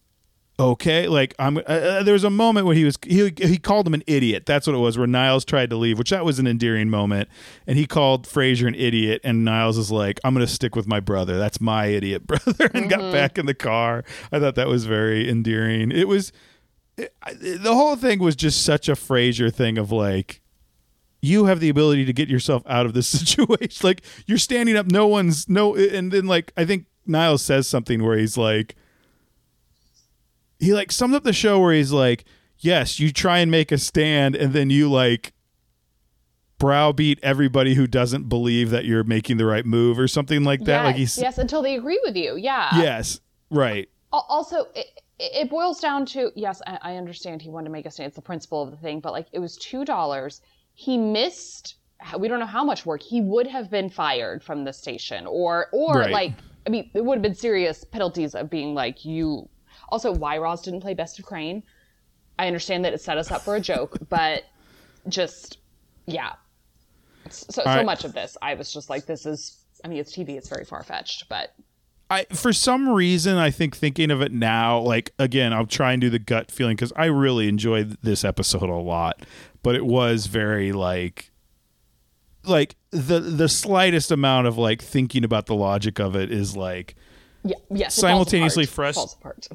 [0.58, 1.58] okay, like I'm.
[1.58, 4.46] Uh, uh, there was a moment where he was he he called him an idiot.
[4.46, 4.96] That's what it was.
[4.96, 7.28] Where Niles tried to leave, which that was an endearing moment,
[7.66, 11.00] and he called Frasier an idiot, and Niles is like, I'm gonna stick with my
[11.00, 11.38] brother.
[11.38, 14.04] That's my idiot brother, and got back in the car.
[14.32, 15.90] I thought that was very endearing.
[15.92, 16.32] It was
[16.96, 20.40] it, I- the whole thing was just such a Frasier thing of like
[21.22, 24.86] you have the ability to get yourself out of this situation like you're standing up
[24.86, 28.76] no one's no and then like i think niles says something where he's like
[30.58, 32.24] he like sums up the show where he's like
[32.58, 35.32] yes you try and make a stand and then you like
[36.58, 40.78] browbeat everybody who doesn't believe that you're making the right move or something like that
[40.78, 42.36] yes, like he's yes, until they agree with you.
[42.36, 42.70] Yeah.
[42.78, 44.86] yes right Also, it,
[45.18, 48.06] it boils down to yes, I, I understand he wanted to make a stand.
[48.08, 50.40] It's the principle of the thing, but like it was two dollars.
[50.72, 51.76] He missed.
[52.18, 55.66] We don't know how much work he would have been fired from the station, or
[55.72, 56.10] or Right.
[56.10, 56.32] like
[56.66, 59.48] I mean, it would have been serious penalties of being like you.
[59.88, 61.62] Also, why Roz didn't play Best of Crane?
[62.38, 64.44] I understand that it set us up for a joke, but
[65.08, 65.58] just
[66.06, 66.32] yeah.
[67.30, 67.84] So so right.
[67.84, 69.62] much of this, I was just like, this is.
[69.84, 70.30] I mean, it's TV.
[70.30, 71.54] It's very far fetched, but
[72.08, 76.00] I for some reason I think thinking of it now, like again, I'll try and
[76.00, 79.26] do the gut feeling because I really enjoyed this episode a lot,
[79.62, 81.32] but it was very like
[82.44, 86.94] like the the slightest amount of like thinking about the logic of it is like
[87.42, 89.48] yeah, yes, Simultaneously apart.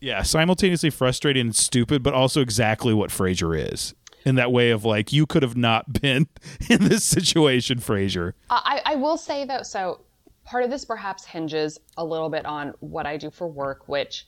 [0.00, 3.94] Yeah, simultaneously frustrating and stupid, but also exactly what Frasier is.
[4.24, 6.28] In that way of like you could have not been
[6.68, 8.32] in this situation, Frasier.
[8.50, 10.00] I, I will say though, so
[10.44, 14.26] part of this perhaps hinges a little bit on what I do for work, which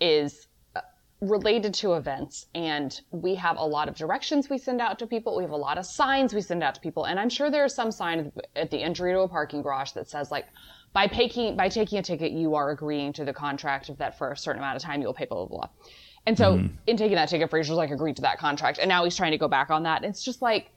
[0.00, 0.80] is uh,
[1.20, 2.46] related to events.
[2.54, 5.36] And we have a lot of directions we send out to people.
[5.36, 7.04] We have a lot of signs we send out to people.
[7.04, 10.30] And I'm sure there's some sign at the entry to a parking garage that says
[10.30, 10.46] like,
[10.92, 14.32] by taking by taking a ticket, you are agreeing to the contract of that for
[14.32, 15.68] a certain amount of time you'll pay blah blah blah.
[16.26, 16.74] And so mm-hmm.
[16.86, 19.38] in taking that ticket, Frasier's like agreed to that contract, and now he's trying to
[19.38, 20.04] go back on that.
[20.04, 20.70] It's just like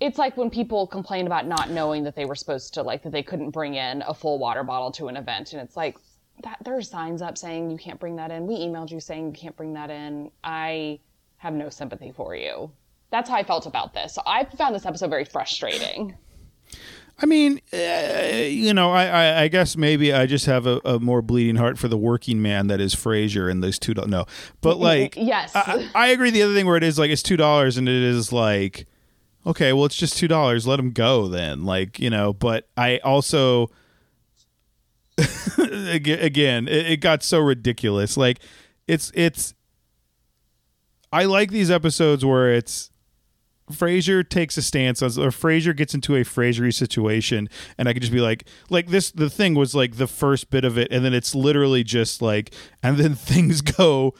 [0.00, 3.12] it's like when people complain about not knowing that they were supposed to like that
[3.12, 5.96] they couldn't bring in a full water bottle to an event and it's like
[6.42, 8.46] that there are signs up saying you can't bring that in.
[8.46, 10.30] We emailed you saying you can't bring that in.
[10.44, 11.00] I
[11.38, 12.70] have no sympathy for you.
[13.10, 14.12] That's how i felt about this.
[14.12, 16.14] So i found this episode very frustrating
[17.18, 17.76] I mean, uh,
[18.46, 21.78] you know, I, I, I guess maybe I just have a, a more bleeding heart
[21.78, 23.94] for the working man that is Frasier and those two.
[23.94, 24.26] do- No,
[24.60, 26.30] but like, yes I, I agree.
[26.30, 28.86] The other thing where it is like it's two dollars and it is like,
[29.46, 30.66] okay, well, it's just two dollars.
[30.66, 31.64] Let him go then.
[31.64, 33.70] Like you know, but I also,
[35.58, 38.16] again, it, it got so ridiculous.
[38.16, 38.40] Like
[38.86, 39.54] it's it's.
[41.12, 42.90] I like these episodes where it's
[43.72, 48.02] Frasier takes a stance on, or Frasier gets into a Frasiery situation, and I could
[48.02, 49.10] just be like, like this.
[49.10, 52.54] The thing was like the first bit of it, and then it's literally just like,
[52.82, 54.14] and then things go.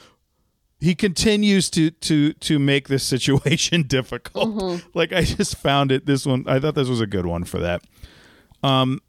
[0.78, 4.84] He continues to to to make this situation difficult.
[4.94, 6.07] Like I just found it.
[6.07, 7.82] This one, I thought this was a good one for that.
[8.62, 9.01] Um,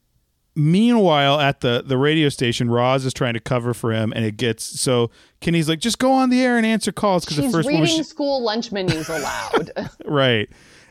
[0.58, 4.36] meanwhile, at the the radio station, Roz is trying to cover for him, and it
[4.36, 7.66] gets so Kenny's like, just go on the air and answer calls because the first
[7.66, 9.72] one reading was she- school lunch menus aloud.
[10.06, 10.50] Right.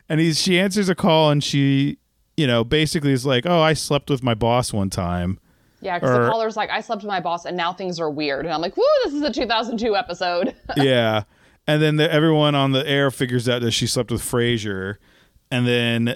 [0.09, 1.97] And he's she answers a call and she
[2.37, 5.37] you know basically is like oh i slept with my boss one time.
[5.81, 8.45] Yeah because the caller's like i slept with my boss and now things are weird.
[8.45, 10.55] And i'm like woo this is a 2002 episode.
[10.77, 11.23] Yeah.
[11.69, 14.95] And then the, everyone on the air figures out that she slept with frasier.
[15.51, 16.15] And then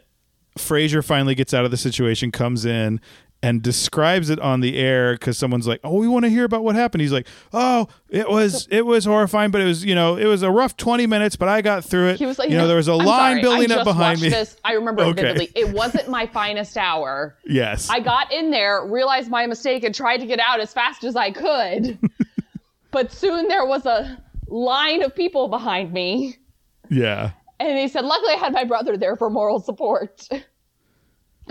[0.57, 3.01] frasier finally gets out of the situation comes in
[3.43, 6.63] and describes it on the air because someone's like, "Oh, we want to hear about
[6.63, 10.15] what happened." He's like, "Oh, it was it was horrifying, but it was you know
[10.15, 12.17] it was a rough twenty minutes, but I got through it.
[12.19, 14.21] He was like, you know, there was a I'm line sorry, building I up behind
[14.21, 14.29] me.
[14.29, 14.57] This.
[14.63, 15.21] I remember it Okay.
[15.23, 15.51] vividly.
[15.55, 17.35] It wasn't my finest hour.
[17.45, 21.03] Yes, I got in there, realized my mistake, and tried to get out as fast
[21.03, 21.97] as I could.
[22.91, 26.37] but soon there was a line of people behind me.
[26.89, 30.27] yeah, And he said, luckily I had my brother there for moral support.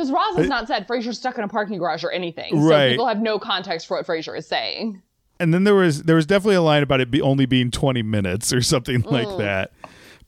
[0.01, 2.53] Because Roz has not said Frasier's stuck in a parking garage or anything.
[2.67, 5.03] So people have no context for what Frasier is saying.
[5.39, 8.03] and then there was there was definitely a line about it be only being 20
[8.03, 9.73] minutes or something like that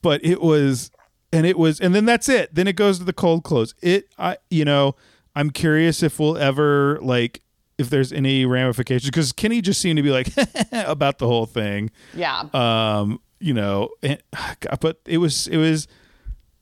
[0.02, 0.90] but it was
[1.32, 4.08] and it was and then that's it then it goes to the cold close it
[4.18, 4.94] i you know
[5.36, 7.40] i'm curious if we'll ever like
[7.78, 10.28] if there's any ramifications because kenny just seemed to be like
[10.72, 12.44] about the whole thing Yeah.
[12.54, 14.22] um you know and,
[14.80, 15.88] but it was it was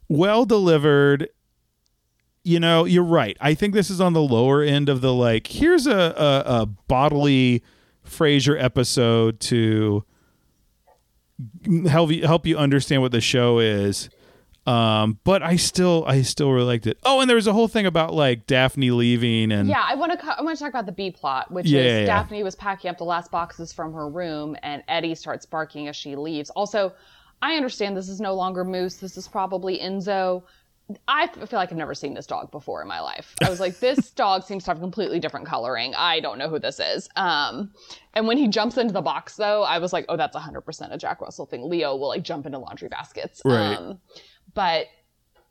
[0.08, 1.28] well delivered
[2.44, 5.46] you know you're right i think this is on the lower end of the like
[5.46, 7.62] here's a a, a bodily
[8.06, 10.04] frasier episode to
[11.88, 14.10] help you help you understand what the show is
[14.66, 17.68] um but i still i still really liked it oh and there was a whole
[17.68, 20.34] thing about like daphne leaving and Yeah, I want to.
[20.38, 22.06] I want to talk about the B plot, which Yeah, is yeah, yeah.
[22.06, 25.96] Daphne was packing up the last boxes from her room, and Eddie starts barking as
[25.96, 26.50] she leaves.
[26.50, 26.92] Also,
[27.40, 28.96] I understand this is no longer Moose.
[28.96, 30.42] This is probably Enzo.
[31.08, 33.34] I feel like I've never seen this dog before in my life.
[33.42, 35.94] I was like, this dog seems to have completely different coloring.
[35.96, 37.08] I don't know who this is.
[37.16, 37.72] Um,
[38.14, 40.98] and when he jumps into the box, though, I was like, oh, that's 100% a
[40.98, 41.68] Jack Russell thing.
[41.68, 43.42] Leo will like jump into laundry baskets.
[43.44, 43.74] Right.
[43.74, 44.00] Um,
[44.54, 44.86] but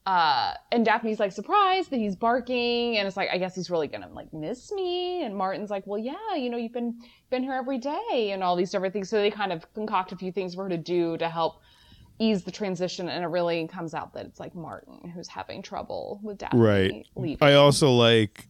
[0.05, 3.87] uh and Daphne's like surprised that he's barking and it's like I guess he's really
[3.87, 7.53] gonna like miss me and Martin's like well yeah you know you've been been here
[7.53, 10.55] every day and all these different things so they kind of concoct a few things
[10.55, 11.61] for her to do to help
[12.19, 16.19] ease the transition and it really comes out that it's like Martin who's having trouble
[16.21, 17.37] with Daphne right leaving.
[17.47, 18.47] i also like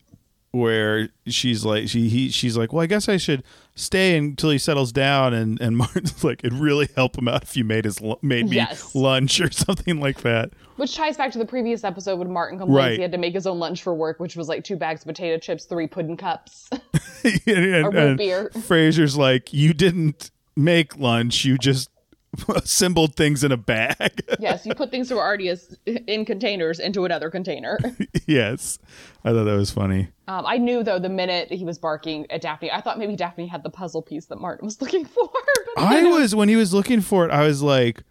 [0.51, 3.43] where she's like she he she's like well i guess i should
[3.75, 7.55] stay until he settles down and and martin's like it'd really help him out if
[7.55, 8.95] you made his made me Yes.
[8.95, 12.75] lunch or something like that Which ties back to the previous episode when Martin complains
[12.77, 12.95] Right.
[12.95, 15.07] he had to make his own lunch for work, which was like two bags of
[15.07, 16.69] potato chips, three pudding cups.
[17.23, 18.49] and, and, Or root and beer.
[18.55, 21.89] Frasier's like, you didn't make lunch, you just
[22.55, 24.23] assembled things in a bag.
[24.39, 27.79] yes, you put things that were already as, in containers into another container.
[28.27, 28.79] yes,
[29.23, 30.09] I thought that was funny.
[30.27, 33.47] Um, I knew though the minute he was barking at Daphne, I thought maybe Daphne
[33.47, 35.29] had the puzzle piece that Martin was looking for.
[35.75, 38.03] But I was when he was looking for it, I was like,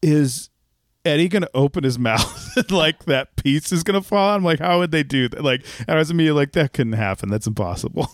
[0.00, 0.50] is
[1.04, 4.34] Eddie gonna open his mouth and like that piece is gonna fall?
[4.34, 5.44] I'm like, how would they do that?
[5.44, 7.28] Like, and I was immediately like, that couldn't happen.
[7.28, 8.10] That's impossible.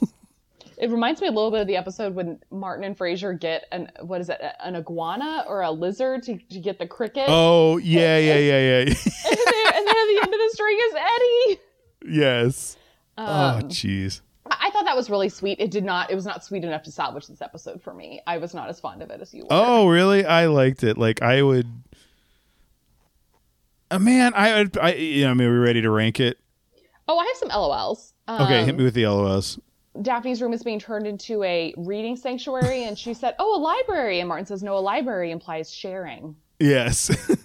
[0.85, 3.91] It reminds me a little bit of the episode when Martin and Frasier get an
[4.03, 8.18] what is it, an iguana or a lizard to, to get the cricket, oh yeah,
[8.18, 8.78] yeah, yeah, yeah.
[8.80, 11.61] and, then, and then at the end of the string is Eddie.
[12.18, 12.76] yes.
[13.16, 14.20] oh Um, jeez.
[14.47, 15.59] I thought that was really sweet.
[15.59, 16.11] It did not.
[16.11, 18.20] It was not sweet enough to salvage this episode for me.
[18.26, 19.49] I was not as fond of it as you were.
[19.53, 20.26] Oh, really?
[20.26, 20.99] I liked it.
[20.99, 21.66] Like I would.
[23.91, 24.76] Uh, man, I would.
[24.76, 26.39] I, you know, I mean, we're ready to rank it.
[27.09, 28.12] Oh, I have some LOLs.
[28.28, 29.59] Um, Okay, hit me with the LOLs.
[30.03, 34.20] Daphne's room is being turned into a reading sanctuary, and she said, "Oh, a library."
[34.20, 37.11] And Martin says, "No, a library implies sharing." Yes.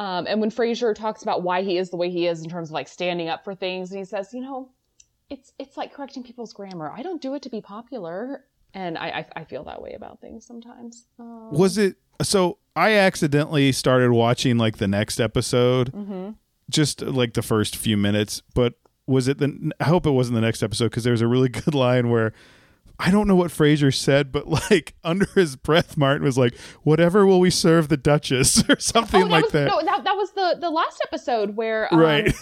[0.00, 2.68] Um, and when Frasier talks about why he is the way he is in terms
[2.68, 4.68] of like standing up for things, and he says, "You know,
[5.28, 6.88] it's it's like correcting people's grammar.
[6.88, 8.44] I don't do it to be popular."
[8.74, 11.06] And I I, I feel that way about things sometimes.
[11.18, 12.58] Um, was it so?
[12.76, 16.30] I accidentally started watching like the next episode, Mm-hmm.
[16.70, 18.40] just like the first few minutes.
[18.54, 18.74] But
[19.08, 19.72] was it the?
[19.80, 22.32] I hope it wasn't the next episode because there was a really good line where.
[23.00, 27.24] I don't know what Frasier said, but like under his breath, Martin was like, "Whatever
[27.26, 29.68] will we serve the Duchess?" or something oh, that like was, that.
[29.68, 32.34] No, that that was the the last episode where um, Right.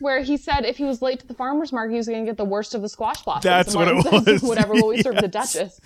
[0.00, 2.30] Where he said if he was late to the farmer's market, he was going to
[2.30, 3.44] get the worst of the squash blossoms.
[3.44, 4.42] That's what it says, was.
[4.42, 5.80] Whatever will we serve the Duchess?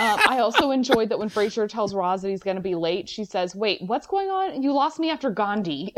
[0.00, 3.08] um, I also enjoyed that when Frasier tells Roz that he's going to be late,
[3.08, 4.62] she says, "Wait, what's going on?
[4.62, 5.94] You lost me after Gandhi."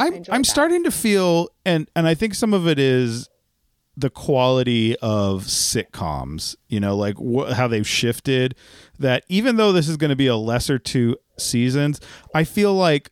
[0.00, 0.46] I'm I'm that.
[0.46, 3.28] starting to feel and and I think some of it is
[3.96, 8.54] the quality of sitcoms, you know, like wh- how they've shifted
[8.98, 12.00] that even though this is going to be a lesser two seasons,
[12.34, 13.10] I feel like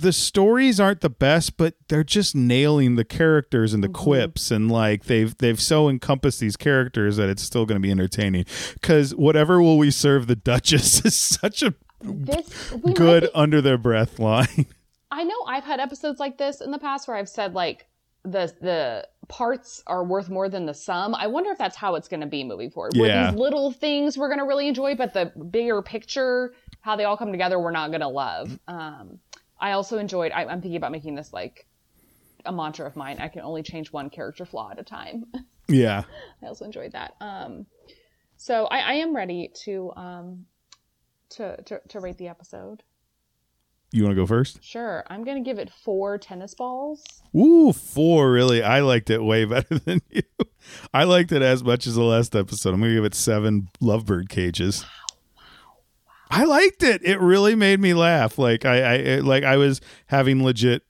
[0.00, 4.02] the stories aren't the best, but they're just nailing the characters and the mm-hmm.
[4.02, 7.90] quips, and like they've they've so encompassed these characters that it's still going to be
[7.90, 8.44] entertaining.
[8.74, 13.78] Because whatever will we serve the Duchess is such a this good be- under their
[13.78, 14.66] breath line.
[15.10, 17.86] I know I've had episodes like this in the past where I've said like
[18.24, 21.14] the the parts are worth more than the sum.
[21.14, 22.96] I wonder if that's how it's going to be moving forward.
[22.96, 27.04] Where these little things we're going to really enjoy, but the bigger picture, how they
[27.04, 28.58] all come together, we're not going to love.
[28.68, 29.18] Um,
[29.58, 30.32] I also enjoyed.
[30.32, 31.66] I, I'm thinking about making this like
[32.44, 33.16] a mantra of mine.
[33.18, 35.24] I can only change one character flaw at a time.
[35.68, 36.04] yeah.
[36.42, 37.14] I also enjoyed that.
[37.20, 37.66] Um,
[38.36, 40.46] so I, I am ready to um,
[41.30, 42.82] to, to to rate the episode.
[43.96, 44.62] You want to go first?
[44.62, 47.02] Sure, I'm going to give it four tennis balls.
[47.34, 48.62] Ooh, four really.
[48.62, 50.22] I liked it way better than you.
[50.92, 52.74] I liked it as much as the last episode.
[52.74, 54.84] I'm gonna give it seven lovebird cages.
[56.30, 57.02] I liked it.
[57.04, 58.36] It really made me laugh.
[58.36, 60.82] Like I, I it- like I was having legit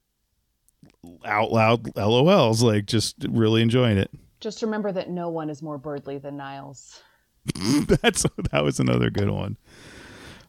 [1.24, 4.10] out loud LOLs, like just really enjoying it.
[4.40, 7.00] Just remember that no one is more birdly than Niles.
[8.02, 9.56] That's that was another good one.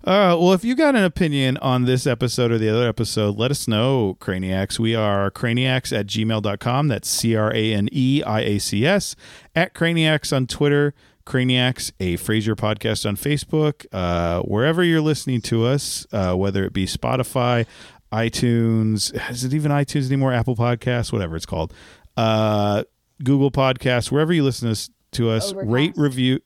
[0.08, 3.52] Uh, well, if you got an opinion on this episode or the other episode, let
[3.52, 4.80] us know, Craniacs.
[4.80, 6.88] We are craniacs at gmail.com.
[6.88, 9.18] That's C R A N E I A C S.
[9.54, 10.94] At Craniacs on Twitter,
[11.26, 13.86] Craniacs, a Frasier podcast on Facebook.
[13.92, 17.66] Uh, wherever you're listening to us, uh, whether it be Spotify,
[18.14, 20.32] iTunes, is it even iTunes anymore?
[20.32, 21.74] Apple Podcasts, whatever it's called.
[22.16, 22.86] Uh,
[23.22, 24.74] Google Podcasts, wherever you listen
[25.12, 25.70] to us, Overcast.
[25.70, 26.40] rate, review.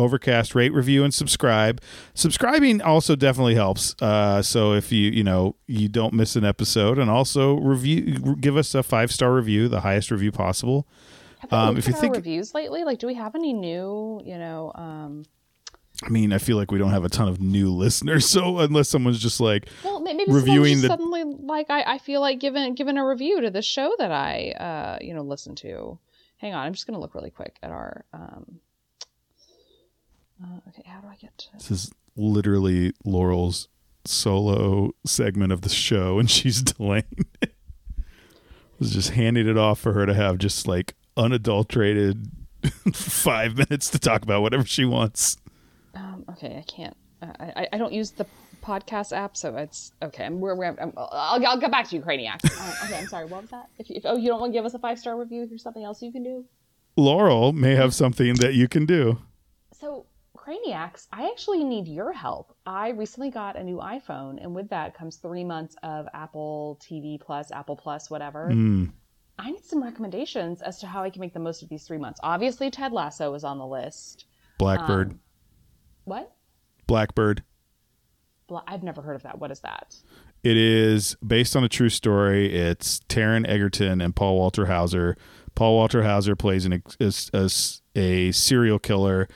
[0.00, 1.80] Overcast, rate, review, and subscribe.
[2.14, 4.00] Subscribing also definitely helps.
[4.00, 8.56] Uh, so if you you know you don't miss an episode, and also review, give
[8.56, 10.86] us a five star review, the highest review possible.
[11.50, 12.84] Um, if you think- reviews lately?
[12.84, 15.24] Like, do we have any new, you know, um,
[16.04, 18.88] I mean, I feel like we don't have a ton of new listeners, so unless
[18.88, 22.74] someone's just like, well, maybe Reviewing reviewing the- suddenly like I, I feel like giving
[22.76, 25.98] giving a review to the show that I uh you know listen to.
[26.36, 28.60] Hang on, I'm just gonna look really quick at our um.
[30.42, 31.46] Uh, okay, how do I get to?
[31.54, 33.68] this is literally Laurel's
[34.04, 37.04] solo segment of the show, and she's delaying.
[37.40, 37.54] it.
[38.78, 42.30] was just handing it off for her to have just like unadulterated
[42.92, 45.36] five minutes to talk about whatever she wants.
[45.94, 46.96] Um, okay, I can't.
[47.20, 48.26] Uh, I I- don't use the
[48.62, 50.24] podcast app, so it's okay.
[50.26, 52.44] I'm, we're, we're, I'm, I'll, I'll get back to you, Craniacs.
[52.60, 53.24] Uh, okay, I'm sorry.
[53.26, 53.68] What was that?
[53.78, 55.82] If, if oh you don't want to give us a five star review, here's something
[55.84, 56.44] else you can do.
[56.96, 59.18] Laurel may have something that you can do.
[59.80, 60.06] So,
[60.48, 62.56] Craniacs, I actually need your help.
[62.64, 67.20] I recently got a new iPhone, and with that comes three months of Apple TV
[67.20, 68.48] Plus, Apple Plus, whatever.
[68.50, 68.92] Mm.
[69.38, 71.98] I need some recommendations as to how I can make the most of these three
[71.98, 72.18] months.
[72.22, 74.24] Obviously, Ted Lasso is on the list.
[74.58, 75.10] Blackbird.
[75.10, 75.20] Um,
[76.04, 76.32] What?
[76.86, 77.42] Blackbird.
[78.46, 79.38] Bla- I've never heard of that.
[79.38, 79.96] What is that?
[80.42, 82.54] It is based on a true story.
[82.54, 85.14] It's Taron Egerton and Paul Walter Hauser.
[85.54, 87.50] Paul Walter Hauser plays an a, a,
[87.94, 89.28] a serial killer.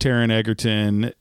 [0.00, 1.12] Taron Egerton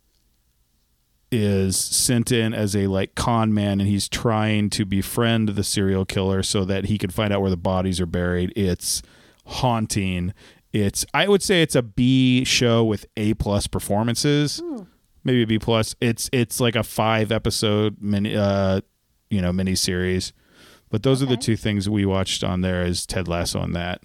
[1.32, 6.06] is sent in as a like con man, and he's trying to befriend the serial
[6.06, 8.52] killer so that he can find out where the bodies are buried.
[8.56, 9.04] It's
[9.46, 10.34] haunting.
[10.74, 14.62] It's I would say it's a B show with A plus performances
[15.24, 15.96] maybe a B plus.
[16.02, 18.82] It's it's like a five episode mini uh
[19.30, 20.34] you know mini series.
[20.90, 24.02] But those are the two things we watched on there is Ted Lasso and that.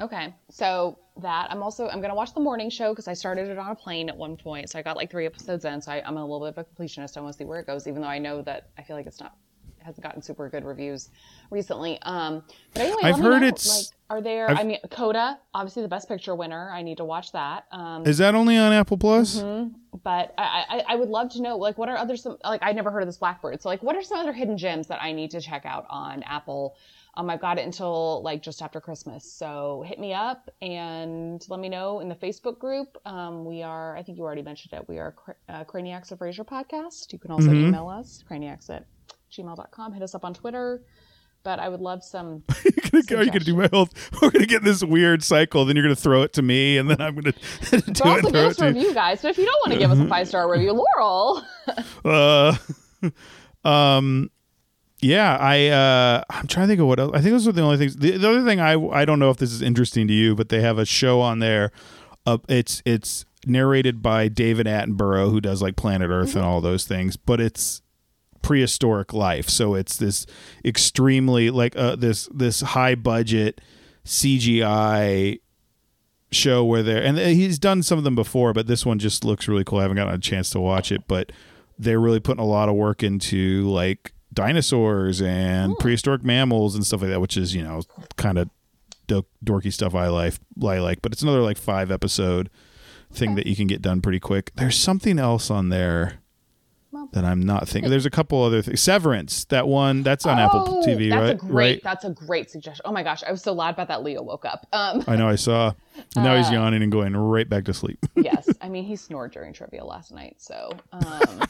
[0.00, 3.58] Okay, so that I'm also I'm gonna watch the morning show because I started it
[3.58, 6.02] on a plane at one point, so I got like three episodes in, so I,
[6.06, 7.16] I'm a little bit of a completionist.
[7.16, 9.06] I want to see where it goes, even though I know that I feel like
[9.06, 9.36] it's not
[9.80, 11.10] it hasn't gotten super good reviews
[11.50, 12.00] recently.
[12.02, 14.48] Um, but anyway, I've heard know, it's- like are there?
[14.50, 16.70] I've- I mean, Coda, obviously the best picture winner.
[16.70, 17.64] I need to watch that.
[17.72, 19.36] Um, Is that only on Apple Plus?
[19.42, 19.74] Mm-hmm.
[20.04, 22.72] but I, I I would love to know like what are other some like I
[22.72, 23.60] never heard of this Blackbird.
[23.62, 26.22] So like what are some other hidden gems that I need to check out on
[26.24, 26.76] Apple?
[27.14, 31.60] Um, I've got it until like just after Christmas, so hit me up and let
[31.60, 32.96] me know in the Facebook group.
[33.04, 34.88] Um, we are I think you already mentioned it.
[34.88, 35.14] We are
[35.48, 37.12] uh, Craniacs a Frasier podcast.
[37.12, 37.68] You can also Mhm.
[37.68, 38.86] email us craniacs at
[39.30, 39.92] gmail.com.
[39.92, 40.82] Hit us up on Twitter.
[41.44, 42.44] But I would love some.
[42.92, 43.88] You're gonna- Are you going to do my whole?
[44.22, 45.64] We're going to get this weird cycle.
[45.64, 47.38] Then you're going to throw it to me, and then I'm going to do
[47.72, 47.84] it.
[47.98, 48.74] But also give throw us it a to you.
[48.78, 49.22] review, guys.
[49.22, 51.42] But if you don't want to give us a five star review, Laurel.
[52.04, 52.56] Uh,
[53.68, 54.30] um,
[55.02, 57.10] yeah, I uh, I'm trying to think of what else.
[57.12, 57.96] I think those are the only things.
[57.96, 60.48] The, the other thing I I don't know if this is interesting to you, but
[60.48, 61.72] they have a show on there.
[62.24, 66.84] Uh, it's it's narrated by David Attenborough, who does like Planet Earth and all those
[66.84, 67.82] things, but it's
[68.42, 69.48] prehistoric life.
[69.48, 70.24] So it's this
[70.64, 73.60] extremely like uh, this this high budget
[74.04, 75.40] CGI
[76.30, 79.48] show where they're and he's done some of them before, but this one just looks
[79.48, 79.80] really cool.
[79.80, 81.32] I haven't gotten a chance to watch it, but
[81.76, 87.02] they're really putting a lot of work into like dinosaurs and prehistoric mammals and stuff
[87.02, 87.82] like that, which is you know
[88.16, 88.48] kind of
[89.06, 90.34] do- dorky stuff I like.
[90.64, 92.50] I like, but it's another like five episode
[93.12, 94.52] thing that you can get done pretty quick.
[94.56, 96.14] There's something else on there
[97.12, 97.90] that I'm not thinking.
[97.90, 98.80] There's a couple other things.
[98.80, 101.30] Severance, that one that's on Apple Oh, TV, that's right?
[101.30, 101.52] a great.
[101.52, 101.80] right.
[101.82, 102.82] That's a great suggestion.
[102.86, 104.02] Oh my gosh, I was so loud about that.
[104.02, 104.66] Leo woke up.
[104.72, 105.28] Um, I know.
[105.28, 105.72] I saw.
[106.16, 107.98] Now he's Uh, yawning and going right back to sleep.
[108.16, 110.36] yes, I mean he snored during trivia last night.
[110.38, 111.42] So, um,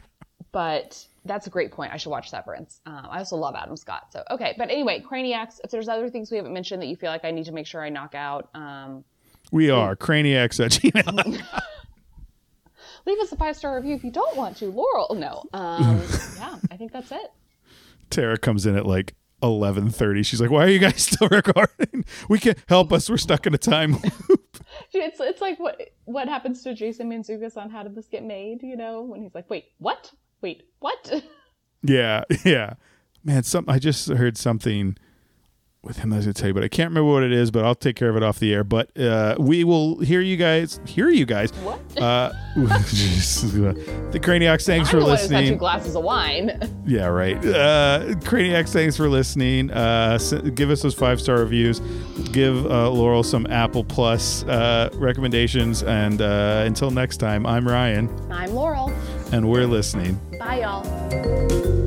[0.52, 1.92] but that's a great point.
[1.92, 2.80] I should watch Severance.
[2.86, 4.12] Um, I also love Adam Scott.
[4.12, 5.60] So okay, but anyway, Craniacs.
[5.62, 7.66] If there's other things we haven't mentioned that you feel like I need to make
[7.66, 9.04] sure I knock out, um,
[9.52, 11.42] We are Craniacs at Gmail.
[13.06, 14.66] leave us a five star review if you don't want to.
[14.66, 15.44] Laurel, no.
[15.52, 16.02] Um,
[16.36, 17.30] yeah, I think that's it.
[18.10, 20.22] Tara comes in at like eleven thirty.
[20.22, 22.04] She's like, "Why are you guys still recording?
[22.28, 23.08] We can't help us.
[23.08, 27.56] We're stuck in a time loop." It's it's like what what happens to Jason Mantzoukas
[27.56, 28.62] on How Did This Get Made?
[28.62, 30.12] You know, when he's like, wait, what?
[30.40, 31.24] Wait, what?
[31.82, 32.74] yeah, yeah.
[33.24, 34.96] Man, some I just heard something.
[35.82, 36.12] with him.
[36.12, 37.50] I was gonna tell you, but I can't remember what it is.
[37.50, 38.64] But I'll take care of it off the air.
[38.64, 40.80] But uh, we will hear you guys.
[40.86, 41.50] Hear you guys.
[41.56, 41.80] What?
[42.00, 44.64] Uh, the Craniacs.
[44.66, 45.58] Thanks I'm for the one who's got two listening.
[45.58, 46.82] glasses of wine.
[46.86, 47.36] Yeah, right.
[47.44, 48.70] Uh, Craniacs.
[48.72, 49.70] Thanks for listening.
[49.70, 50.18] Uh,
[50.54, 51.80] give us those five star reviews.
[52.32, 55.82] Give uh, Laurel some Apple Plus uh, recommendations.
[55.82, 58.92] And uh, until next time, I'm Ryan, I'm Laurel.
[59.32, 60.20] And we're listening.
[60.38, 61.77] Bye, y'all.